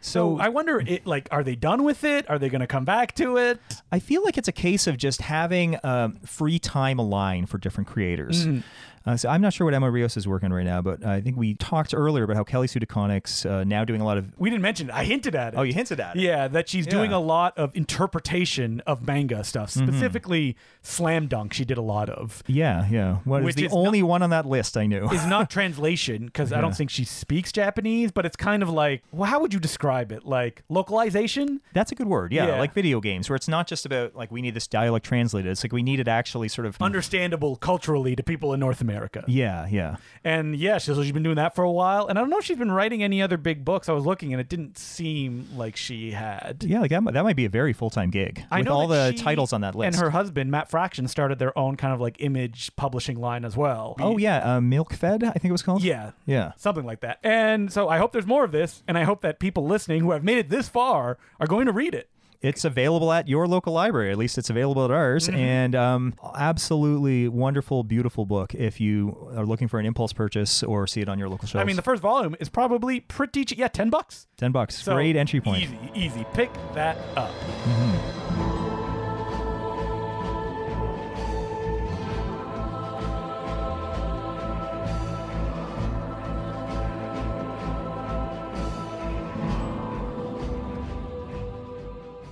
[0.00, 2.66] so So i wonder it like are they done with it are they going to
[2.66, 3.60] come back to it
[3.92, 7.88] I feel like it's a case of just having um, free time align for different
[7.88, 8.46] creators.
[8.46, 8.60] Mm-hmm.
[9.06, 11.36] Uh, so I'm not sure what Emma Ríos is working right now, but I think
[11.38, 14.38] we talked earlier about how Kelly Sue DeConnick's uh, now doing a lot of.
[14.38, 16.20] we didn't mention it i hinted at it Oh, you hinted at it.
[16.20, 19.86] Yeah, that she's doing a lot of interpretation of manga stuff, Mm-hmm.
[19.88, 21.52] specifically Slam Dunk.
[21.54, 22.42] She did a lot of.
[22.46, 23.16] Yeah, yeah.
[23.24, 25.08] What is Which the is only one on that list I knew?
[25.10, 29.02] Is not translation because I don't think she speaks Japanese, but it's kind of like,
[29.12, 30.24] well, how would you describe it?
[30.26, 31.60] Like localization?
[31.72, 32.32] That's a good word.
[32.32, 32.58] Yeah, Yeah.
[32.58, 35.50] like video games, where it's not just about like we need this dialect translated.
[35.52, 36.76] It's like we need it actually sort of.
[36.80, 38.89] Understandable culturally to people in North America.
[39.28, 39.96] Yeah, yeah.
[40.24, 42.06] And yeah, so she's been doing that for a while.
[42.08, 43.88] And I don't know if she's been writing any other big books.
[43.88, 46.62] I was looking and it didn't seem like she had.
[46.66, 48.72] Yeah, like that, might- that might be a very full time gig I with know
[48.74, 49.86] all the she titles on that list.
[49.96, 53.56] And her husband, Matt Fraction, started their own kind of like image publishing line as
[53.56, 53.96] well.
[54.00, 55.82] oh yeah, uh, Milk Fed, I think it was called.
[55.82, 56.12] Yeah.
[56.26, 56.52] yeah.
[56.56, 57.18] Something like that.
[57.22, 60.10] And so I hope there's more of this, and I hope that people listening who
[60.12, 62.08] have made it this far are going to read it.
[62.42, 64.10] It's available at your local library.
[64.10, 65.28] At least it's available at ours.
[65.28, 65.38] Mm-hmm.
[65.38, 70.86] And um, absolutely wonderful, beautiful book if you are looking for an impulse purchase or
[70.86, 71.62] see it on your local shelves.
[71.62, 73.58] I mean, the first volume is probably pretty cheap.
[73.58, 74.26] Yeah, 10 bucks.
[74.38, 74.82] 10 bucks.
[74.82, 75.62] So Great entry point.
[75.62, 76.26] Easy, easy.
[76.32, 77.32] Pick that up.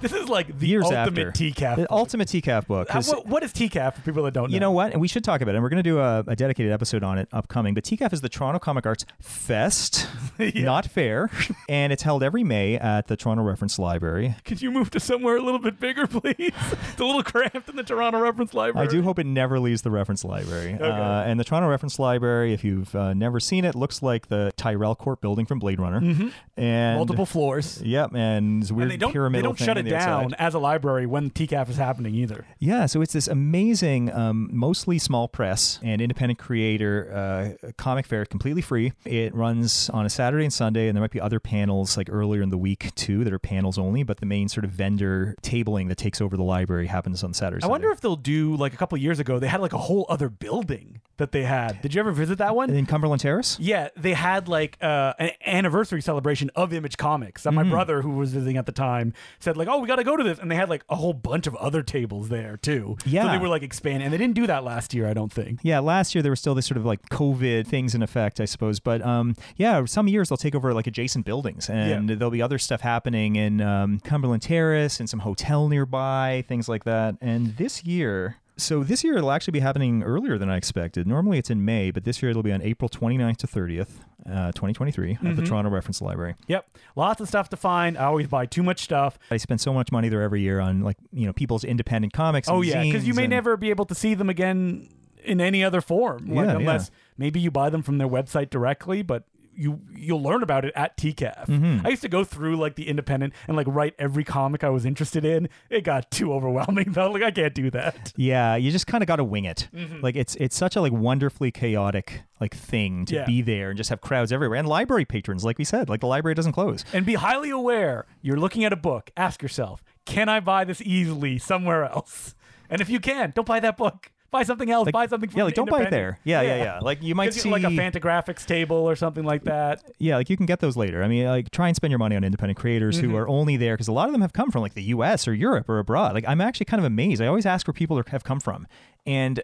[0.00, 1.32] This is like the Years ultimate after.
[1.32, 1.76] TCAF.
[1.76, 2.94] The ultimate TCAF book.
[2.94, 4.54] Uh, what, what is TCAF for people that don't know?
[4.54, 4.92] You know what?
[4.92, 5.56] And we should talk about it.
[5.56, 7.74] And we're going to do a, a dedicated episode on it upcoming.
[7.74, 10.06] But TCAF is the Toronto Comic Arts Fest,
[10.38, 10.62] Yeah.
[10.64, 11.30] not fair.
[11.68, 14.34] and it's held every May at the Toronto Reference Library.
[14.44, 16.34] Could you move to somewhere a little bit bigger, please?
[16.38, 18.86] it's a little cramped in the Toronto Reference Library.
[18.86, 20.74] I do hope it never leaves the Reference Library.
[20.74, 24.52] Uh, and the Toronto Reference Library, if you've uh, never seen it, looks like the
[24.56, 25.98] Tyrell Corp building from Blade Runner.
[25.98, 26.18] And
[26.58, 26.96] Mm-hmm.
[26.98, 27.80] Multiple floors.
[27.82, 29.87] Yep, and weird And they don't, they pyramidal don't thing shut it.
[29.90, 32.46] Down as a library when TCAF is happening either.
[32.58, 38.24] Yeah, so it's this amazing, um, mostly small press and independent creator uh, comic fair,
[38.24, 38.92] completely free.
[39.04, 42.42] It runs on a Saturday and Sunday, and there might be other panels like earlier
[42.42, 44.02] in the week too that are panels only.
[44.02, 47.64] But the main sort of vendor tabling that takes over the library happens on Saturday.
[47.64, 49.38] I wonder if they'll do like a couple years ago.
[49.38, 51.82] They had like a whole other building that they had.
[51.82, 52.70] Did you ever visit that one?
[52.70, 53.56] in Cumberland Terrace.
[53.58, 57.44] Yeah, they had like uh, an anniversary celebration of Image Comics.
[57.46, 57.70] And my Mm-hmm.
[57.72, 60.24] brother, who was visiting at the time, said like, "Oh, we got to go to
[60.24, 62.96] this," and they had like a whole bunch of other tables there too.
[63.06, 63.24] Yeah.
[63.24, 65.60] so they were like expanding, and they didn't do that last year, I don't think.
[65.62, 68.44] Yeah, last year there was still this sort of like COVID things in effect, I
[68.44, 68.80] suppose.
[68.80, 72.14] But um, yeah, some years they'll take over like adjacent buildings, and Yeah.
[72.16, 76.84] there'll be other stuff happening in um, Cumberland Terrace and some hotel nearby, things like
[76.84, 77.16] that.
[77.20, 78.36] And this year.
[78.58, 81.06] So this year it'll actually be happening earlier than I expected.
[81.06, 83.88] Normally it's in May, but this year it'll be on April 29th to 30th,
[84.26, 85.34] uh, 2023 at Mm-hmm.
[85.36, 86.34] the Toronto Reference Library.
[86.48, 87.96] Yep, lots of stuff to find.
[87.96, 89.18] I always buy too much stuff.
[89.30, 92.48] I spend so much money there every year on like, you know, people's independent comics.
[92.48, 94.88] Oh and yeah, because you may and- never be able to see them again
[95.24, 99.02] in any other form, like, Yeah, unless maybe you buy them from their website directly.
[99.02, 99.24] But
[99.58, 101.46] you you'll learn about it at TCAF.
[101.46, 101.84] Mm-hmm.
[101.86, 104.84] I used to go through like the independent and like write every comic I was
[104.86, 105.48] interested in.
[105.68, 107.10] It got too overwhelming though.
[107.10, 108.12] Like I can't do that.
[108.16, 109.68] Yeah, you just kind of got to wing it.
[109.74, 110.00] Mm-hmm.
[110.00, 113.24] Like it's it's such a like wonderfully chaotic like thing to Yeah.
[113.26, 115.88] be there and just have crowds everywhere and library patrons like we said.
[115.88, 116.84] Like the library doesn't close.
[116.92, 118.06] And be highly aware.
[118.22, 119.10] You're looking at a book.
[119.16, 122.34] Ask yourself, can I buy this easily somewhere else?
[122.70, 124.12] And if you can, don't buy that book.
[124.30, 124.84] Buy something else.
[124.86, 126.18] Like, buy something from yeah, like don't buy it there.
[126.22, 126.78] Yeah, yeah, yeah.
[126.82, 129.82] Like you might see like a Fantagraphics table or something like that.
[129.98, 131.02] Yeah, like you can get those later.
[131.02, 133.10] I mean, like try and spend your money on independent creators Mm-hmm.
[133.10, 135.26] who are only there because a lot of them have come from like the U.S.
[135.26, 136.12] or Europe or abroad.
[136.14, 137.22] Like I'm actually kind of amazed.
[137.22, 138.66] I always ask where people are, have come from,
[139.06, 139.38] and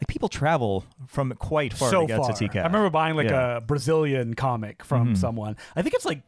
[0.00, 2.32] like people travel from quite far so to get far.
[2.32, 2.60] to TCAF.
[2.60, 3.32] I remember buying like Yeah.
[3.40, 3.56] Mm-hmm.
[3.56, 5.56] a Brazilian comic from someone.
[5.74, 6.22] I think it's like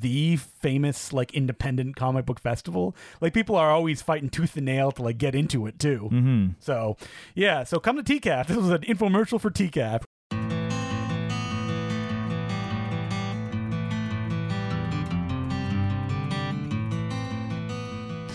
[0.00, 2.94] the famous like independent comic book festival.
[3.20, 6.08] Like people are always fighting tooth and nail to like get into it too.
[6.12, 6.46] Mm-hmm.
[6.60, 6.96] So
[7.34, 8.46] yeah, so come to TCAF.
[8.48, 10.02] This was an infomercial for TCAF.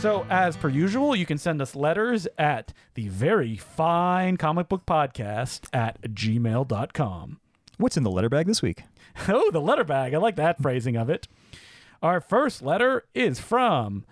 [0.03, 4.85] So, as per usual, you can send us letters at the very fine comic book
[4.85, 7.39] podcast at gmail.com.
[7.77, 8.83] What's in the letter bag this week?
[9.27, 10.13] Oh, the letter bag.
[10.13, 11.27] I like that phrasing of it.
[12.01, 14.05] Our first letter is from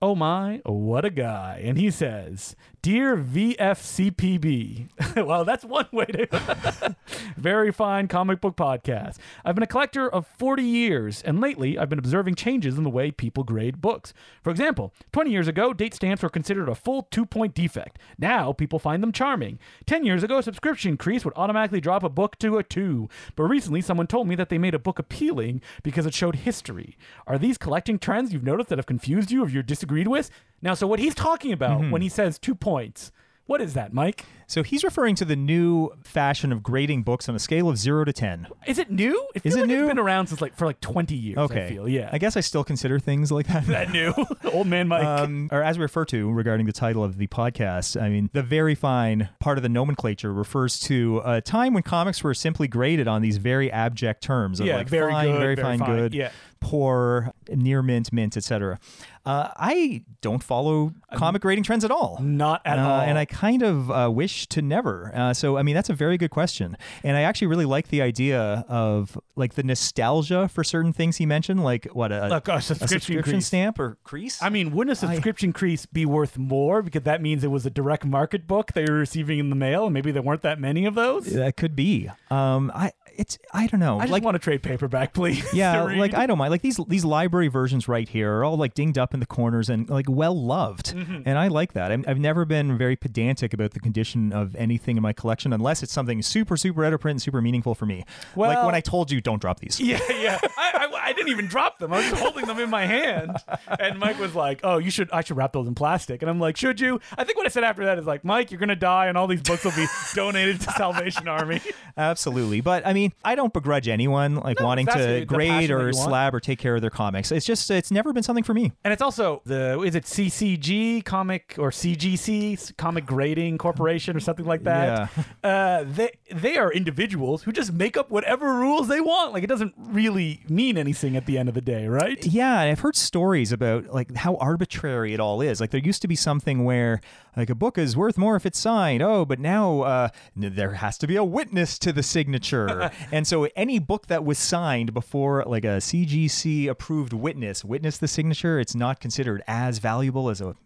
[0.00, 1.60] Oh my, what a guy.
[1.64, 4.88] And he says, Dear VFCPB.
[5.26, 6.96] well, that's one way to.
[7.36, 9.16] Very fine comic book podcast.
[9.44, 12.90] I've been a collector of 40 years, and lately I've been observing changes in the
[12.90, 14.14] way people grade books.
[14.44, 17.98] For example, 20 years ago, date stamps were considered a full two point defect.
[18.16, 19.58] Now people find them charming.
[19.86, 23.08] 10 years ago, a subscription crease would automatically drop a book to a 2.
[23.34, 26.96] But recently, someone told me that they made a book appealing because it showed history.
[27.26, 30.30] Are these collecting trends you've noticed that have confused you or you're disagreed with?
[30.60, 33.12] Now, so what he's talking about when he says two points,
[33.46, 34.26] what is that, Mike?
[34.46, 38.04] So he's referring to the new fashion of grading books on a scale of zero
[38.04, 38.46] to ten.
[38.66, 39.28] Is it new?
[39.34, 39.80] It Is it like new?
[39.80, 41.38] It's been around since like for like 20 years.
[41.38, 42.10] Okay, I feel yeah.
[42.12, 43.66] I guess I still consider things like that.
[43.68, 44.12] that new
[44.52, 45.04] old man Mike.
[45.04, 48.42] um, or as we refer to regarding the title of the podcast, I mean, the
[48.42, 53.08] very fine part of the nomenclature refers to a time when comics were simply graded
[53.08, 55.96] on these very abject terms of Yeah, like very fine, good, very, very fine, fine,
[55.96, 56.30] good, yeah.
[56.60, 58.78] Poor, near mint, mint, etc.
[59.24, 62.18] Uh, I don't follow comic grading trends at all.
[62.22, 63.00] Not at Uh, all.
[63.00, 65.12] And I kind of uh, wish to never.
[65.14, 66.76] Uh, so, I mean, that's a very good question.
[67.04, 71.26] And I actually really like the idea of like the nostalgia for certain things he
[71.26, 74.42] mentioned, like what a, Like a a subscription subscription stamp or crease.
[74.42, 77.70] I mean, wouldn't a subscription crease be worth more because that means it was a
[77.70, 80.86] direct market book they were receiving in the mail, and maybe there weren't that many
[80.86, 81.26] of those?
[81.34, 82.08] That could be.
[82.30, 83.98] Um, I it's I don't know.
[83.98, 85.44] I just like want to trade paperback, please.
[85.52, 86.14] yeah, like.
[86.14, 86.50] I don't mind.
[86.50, 89.68] Like these these library versions right here are all like dinged up in the corners
[89.68, 91.22] and like well loved, Mm-hmm.
[91.26, 91.92] and I like that.
[91.92, 95.82] I'm, I've never been very pedantic about the condition of anything in my collection unless
[95.82, 98.04] it's something super super out of print and super meaningful for me.
[98.34, 99.78] Well, like when I told you don't drop these.
[99.88, 100.38] Yeah, yeah.
[100.56, 101.92] I, I, I didn't even drop them.
[101.92, 103.36] I was holding them in my hand,
[103.80, 105.10] and Mike was like, "Oh, you should.
[105.10, 107.48] I should wrap those in plastic." And I'm like, "Should you?" I think what I
[107.48, 109.86] said after that is like, "Mike, you're gonna die, and all these books will be
[110.14, 111.60] donated to Salvation Army."
[111.96, 112.60] Absolutely.
[112.60, 116.40] But I mean, I don't begrudge anyone like No, wanting to grade or slab or
[116.40, 117.32] take care of their comics.
[117.32, 118.72] It's just it's never been something for me.
[118.84, 124.46] And it's also the is it CCG comic or CGC Comic Grading Corporation or something
[124.46, 125.10] like that.
[125.44, 129.32] Uh, they they are individuals who just make up whatever rules they want.
[129.32, 132.24] Like it doesn't really mean anything at the end of the day, right?
[132.26, 135.60] Yeah, and I've heard stories about like how arbitrary it all is.
[135.60, 137.00] Like there used to be something where
[137.38, 139.02] like a book is worth more if it's signed.
[139.02, 143.48] Oh, but now uh, there has to be a witness to the signature, and so
[143.56, 148.74] any book that was signed before like a CGC approved witness witness the signature, it's
[148.74, 150.56] not considered as valuable as a.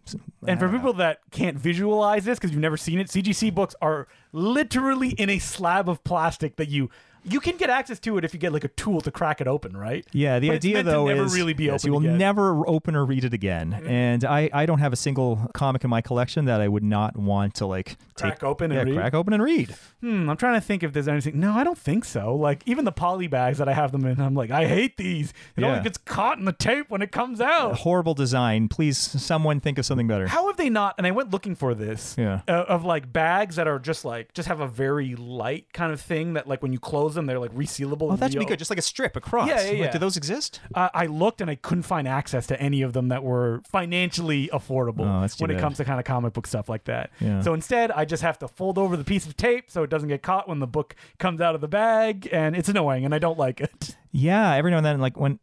[0.46, 4.08] And for people that can't visualize this because you've never seen it, CGC books are
[4.32, 6.90] literally in a slab of plastic that you
[7.24, 9.46] you can get access to it if you get like a tool to crack it
[9.46, 10.06] open, right?
[10.12, 12.10] Yeah, the But idea though never is really be yes, open you will again.
[12.12, 12.18] Mm-hmm.
[12.18, 13.72] never open or read it again.
[13.86, 17.16] And I, I don't have a single comic in my collection that I would not
[17.16, 19.00] want to like Crack take, open and yeah, read?
[19.00, 19.74] crack open and read.
[20.00, 21.38] Hmm, I'm trying to think if there's anything.
[21.40, 22.34] No, I don't think so.
[22.34, 25.32] Like even the poly bags that I have them in, I'm like, I hate these.
[25.56, 27.76] It only gets caught in the tape when it comes out.
[27.78, 28.68] Horrible design.
[28.68, 30.26] Please, someone think of something better.
[30.26, 30.94] How have they not?
[30.98, 32.16] And I went looking for this.
[32.18, 32.40] Yeah.
[32.48, 36.00] Uh, of like bags that are just like just have a very light kind of
[36.00, 38.02] thing that like when you close them they're like resealable.
[38.02, 38.58] Oh, and that should be good.
[38.58, 39.48] Just like a strip across.
[39.48, 40.60] Yeah, yeah, Like, do those exist?
[40.74, 44.48] Uh, I looked and I couldn't find access to any of them that were financially
[44.52, 47.10] affordable Oh, when it comes to kind of comic book stuff like that.
[47.20, 47.40] Yeah.
[47.42, 50.08] So instead, I just have to fold over the piece of tape so it doesn't
[50.08, 53.18] get caught when the book comes out of the bag, and it's annoying, and I
[53.18, 53.96] don't like it.
[54.10, 54.54] Yeah.
[54.54, 55.38] Every now and then, like when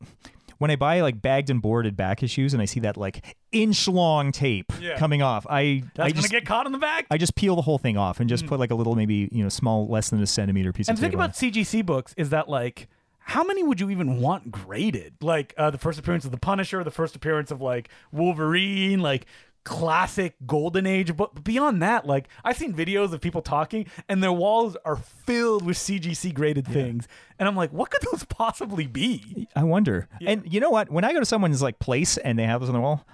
[0.60, 3.88] when I buy like bagged and boarded back issues, and I see that like inch
[3.88, 4.97] long tape Yeah.
[4.97, 7.07] coming off, I That's I just get caught in the back.
[7.10, 9.41] I just peel the whole thing off and just put like a little maybe you
[9.43, 12.14] know small less than a centimeter piece and of the thing tape about CGC books
[12.16, 12.88] is that like.
[13.24, 15.14] How many would you even want graded?
[15.22, 19.28] Like uh, the first appearance of the Punisher, the first appearance of like Wolverine, like
[19.64, 24.32] classic golden age but beyond that like i've seen videos of people talking and their
[24.32, 27.07] walls are filled with cgc graded things
[27.38, 30.07] and i'm like what could those possibly be I wonder.
[30.26, 30.89] And you know what?
[30.89, 33.05] When I go to someone's like place and they have those on the wall,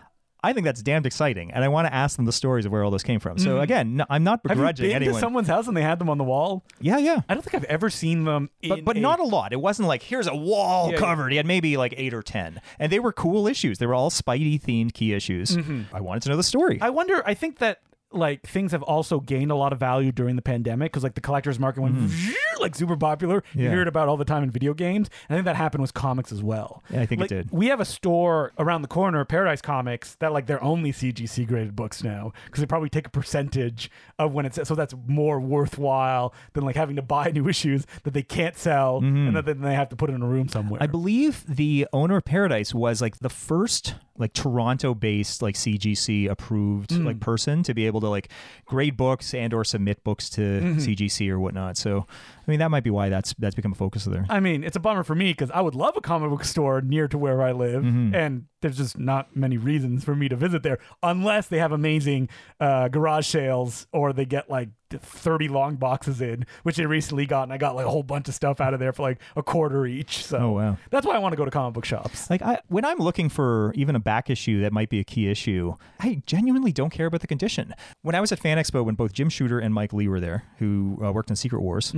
[0.46, 2.84] I think that's damned exciting, and I want to ask them the stories of where
[2.84, 3.38] all those came from.
[3.38, 4.50] So again, no, I'm not Mm.
[4.50, 5.14] have you been anyone.
[5.16, 7.22] to someone's house and they had them on the wall yeah, yeah.
[7.28, 9.54] i don't think i've ever seen them in But, but a- not a lot.
[9.54, 11.00] It wasn't like here's a wall Yeah, yeah.
[11.00, 11.32] covered.
[11.32, 13.80] He had maybe like eight or ten, and they were cool issues.
[13.80, 15.58] They were all Spidey themed key issues.
[15.93, 16.76] I wanted to know the story.
[16.76, 16.84] Mm-hmm.
[16.84, 17.24] I wonder.
[17.26, 17.80] I think that
[18.16, 21.22] like things have also gained a lot of value during the pandemic because like the
[21.22, 22.11] collector's market went
[22.59, 23.43] like super popular.
[23.53, 23.74] You Mm-hmm.
[23.74, 25.09] Hear it about all the time in video games.
[25.30, 26.84] I think that happened with comics as well.
[26.89, 27.49] Yeah, I think it did.
[27.51, 31.76] We have a store around the corner, Paradise Comics, that like they're only CGC graded
[31.76, 33.89] books now because they probably take a percentage
[34.20, 38.13] of when it's so that's more worthwhile than like having to buy new issues that
[38.13, 40.78] they can't sell and that then they have to put in a room somewhere.
[40.78, 40.84] Mm-hmm.
[40.84, 46.91] I believe the owner of Paradise was like the first like Toronto-based like CGC approved
[46.91, 47.05] Mm.
[47.05, 48.30] like person to be able to like
[48.66, 50.80] grade books and or submit books to Mm-hmm.
[50.80, 51.78] CGC or whatnot.
[51.78, 52.05] So
[52.48, 54.26] I mean that might be why that's that's become a focus of there.
[54.30, 56.82] I mean, it's a bummer for me because I would love a comic book store
[56.82, 58.16] near to where I live, Mm-hmm.
[58.16, 62.30] and there's just not many reasons for me to visit there unless they have amazing
[62.60, 67.43] uh, garage sales or they get like 30 long boxes in, which they recently got,
[67.43, 69.43] and I got like a whole bunch of stuff out of there for like a
[69.43, 70.24] quarter each.
[70.26, 70.78] So Oh, wow.
[70.89, 72.28] that's why I want to go to comic book shops.
[72.30, 75.28] Like I, when I'm looking for even a back issue that might be a key
[75.30, 77.74] issue, I genuinely don't care about the condition.
[78.02, 80.43] When I was at Fan Expo, when both Jim Shooter and Mike Lee were there,
[80.58, 81.93] who uh, worked on Secret Wars,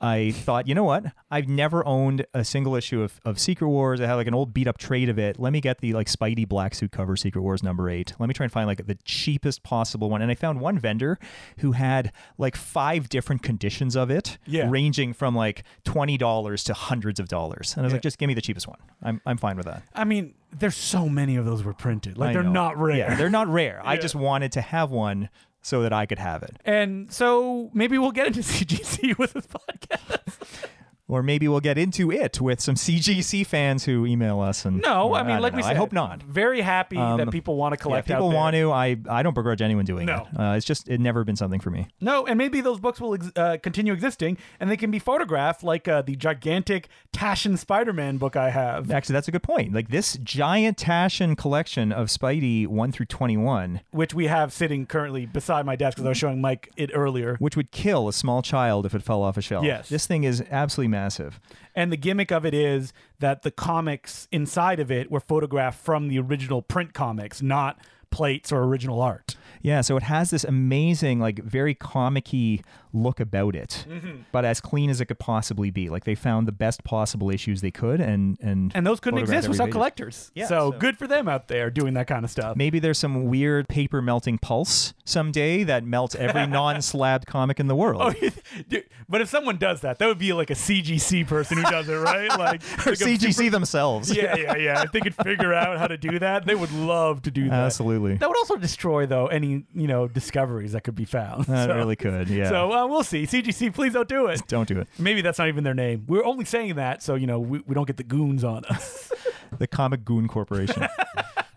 [0.00, 1.04] I thought, you know what?
[1.30, 4.00] I've never owned a single issue of, of Secret Wars.
[4.00, 5.38] I had like an old beat up trade of it.
[5.38, 8.14] Let me get the like Spidey black suit cover Secret Wars number eight.
[8.18, 10.22] Let me try and find like the cheapest possible one.
[10.22, 11.18] And I found one vendor
[11.58, 14.68] who had like five different conditions of it, Yeah.
[14.70, 17.74] ranging from like twenty dollars to hundreds of dollars.
[17.76, 17.96] And I was Yeah.
[17.96, 18.78] like, just give me the cheapest one.
[19.02, 19.82] I'm I'm fine with that.
[19.94, 22.16] I mean, there's so many of those were printed.
[22.16, 22.52] Like I they're know.
[22.52, 22.96] not rare.
[22.96, 23.80] Yeah, they're not rare.
[23.84, 25.28] I just wanted to have one
[25.62, 26.56] so that I could have it.
[26.64, 30.66] and so maybe we'll get into CGC with this podcast.
[31.10, 34.64] Or maybe we'll get into it with some CGC fans who email us.
[34.64, 35.66] And No, I mean, don't like we know.
[35.66, 36.22] said, I hope not.
[36.22, 38.10] Very happy that Um, people want to Yeah, collect.
[38.10, 38.70] out people want to.
[38.72, 40.26] I I don't begrudge anyone doing No.
[40.32, 40.40] it.
[40.40, 41.88] Uh, it's just it never been something for me.
[42.00, 45.62] No, and maybe those books will ex- uh, continue existing, and they can be photographed
[45.64, 49.72] like uh, the gigantic Taschen Spider-Man book I have, Actually, that's a good point.
[49.74, 54.86] Like this giant Taschen collection of Spidey one through twenty one, which we have sitting
[54.86, 57.36] currently beside my desk because I was showing Mike it earlier.
[57.40, 59.64] which would kill a small child if it fell off a shelf.
[59.64, 59.88] Yes.
[59.88, 61.40] this thing is absolutely massive.
[61.74, 66.08] And the gimmick of it is that the comics inside of it were photographed from
[66.08, 67.78] the original print comics, not
[68.10, 69.36] plates or original art.
[69.62, 72.60] Yeah, so it has this amazing, like very comic-y
[72.92, 74.22] look about it, Mm-hmm.
[74.32, 75.88] but as clean as it could possibly be.
[75.88, 79.48] Like they found the best possible issues they could, and and And those couldn't exist
[79.48, 79.72] without page.
[79.72, 80.30] collectors.
[80.34, 82.56] Yeah, so, so- good for them out there doing that kind of stuff.
[82.56, 87.76] Maybe there's some weird paper melting pulse someday that melts every non-slabbed comic in the
[87.76, 88.00] world.
[88.02, 88.28] Oh,
[88.68, 91.88] dude, but if someone does that, that would be like a CGC person who does
[91.88, 92.28] it, right?
[92.38, 94.14] Like, or CGC super- themselves.
[94.14, 94.82] yeah, yeah, yeah.
[94.82, 97.52] If they could figure out how to do that, they would love to do that.
[97.52, 98.14] Absolutely.
[98.16, 101.44] That would also destroy, though, any you know discoveries that could be found.
[101.46, 102.48] That so, really could, yeah.
[102.48, 103.24] So uh, we'll see.
[103.26, 104.42] CGC, please don't do it.
[104.48, 104.88] Don't do it.
[104.98, 106.04] Maybe that's not even their name.
[106.06, 109.12] We're only saying that so you know we, we don't get the goons on us.
[109.58, 110.86] The Comic Goon Corporation.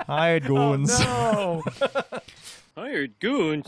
[0.07, 0.89] Hired goons.
[0.99, 2.19] Oh, no.
[2.76, 3.67] Hired goons.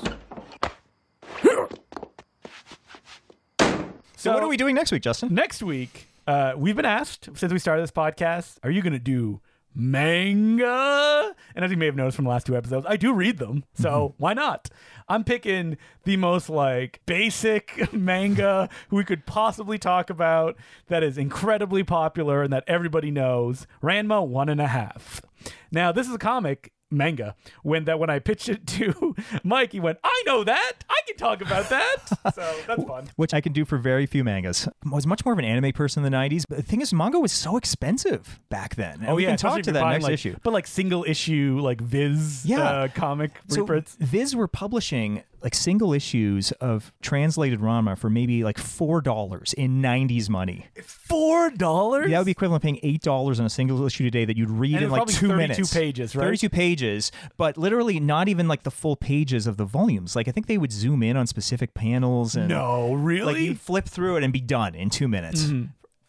[4.18, 5.36] So, what are we doing next week, Justin?
[5.36, 9.00] Next week, uh, we've been asked since we started this podcast, are you going to
[9.00, 9.42] do
[9.76, 11.36] manga?
[11.56, 13.64] And as you may have noticed from the last two episodes, I do read them.
[13.74, 14.24] So Mm-hmm.
[14.24, 14.70] why not?
[15.08, 20.58] I'm picking the most like basic manga we could possibly talk about
[20.88, 23.68] that is incredibly popular and that everybody knows.
[23.84, 25.22] Ranma one and a half.
[25.72, 29.80] Now, this is a comic manga when that when I pitched it to Mike, he
[29.80, 30.74] went, I know that.
[30.90, 31.98] I can talk about that.
[32.34, 33.10] so that's fun.
[33.16, 34.68] Which I can do for very few mangas.
[34.68, 36.94] I was much more of an anime person in the 90s, but the thing is,
[36.94, 39.04] manga was so expensive back then.
[39.06, 40.36] And we can talk to that buying, next like- issue.
[40.44, 42.60] But like single issue, like Viz, Yeah.
[42.62, 43.96] uh, comic So reprints.
[44.00, 49.82] Viz were publishing like single issues of translated Ranma for maybe like four dollars in
[49.82, 50.66] '90s money.
[50.84, 52.10] Four dollars.
[52.10, 54.36] Yeah, that would be equivalent to paying eight dollars on a single issue today that
[54.36, 55.74] you'd read And in like two 32 minutes.
[55.74, 56.24] pages, right?
[56.26, 60.16] Thirty-two pages, but literally not even like the full pages of the volumes.
[60.16, 63.34] Like I think they would zoom in on specific panels and no, really.
[63.34, 65.44] like you'd flip through it and be done in two minutes.
[65.44, 65.66] Mm-hmm.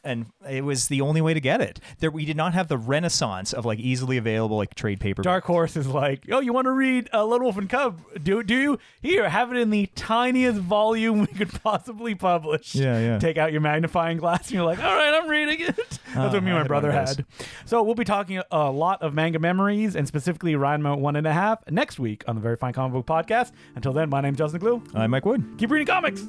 [0.07, 1.81] And it was the only way to get it.
[1.99, 5.23] There, we did not have the renaissance of like easily available like trade paper.
[5.23, 8.01] Dark Horse is like, oh, you want to read uh, Little Wolf and Cub?
[8.23, 8.79] Do do you?
[9.03, 12.75] Here, have it in the tiniest volume we could possibly publish.
[12.75, 13.19] Yeah, yeah.
[13.19, 15.77] Take out your magnifying glass, and you're like, all right, I'm reading it.
[15.77, 17.17] That's Uh, what me and my brother one of those.
[17.17, 17.27] had.
[17.65, 21.33] So we'll be talking a lot of manga memories, and specifically Ranma one and a
[21.33, 23.51] half next week on the Very Fine Comic Book Podcast.
[23.75, 24.83] Until then, my name's Justin Glue.
[24.95, 25.45] I'm Mike Wood.
[25.59, 26.27] Keep reading comics.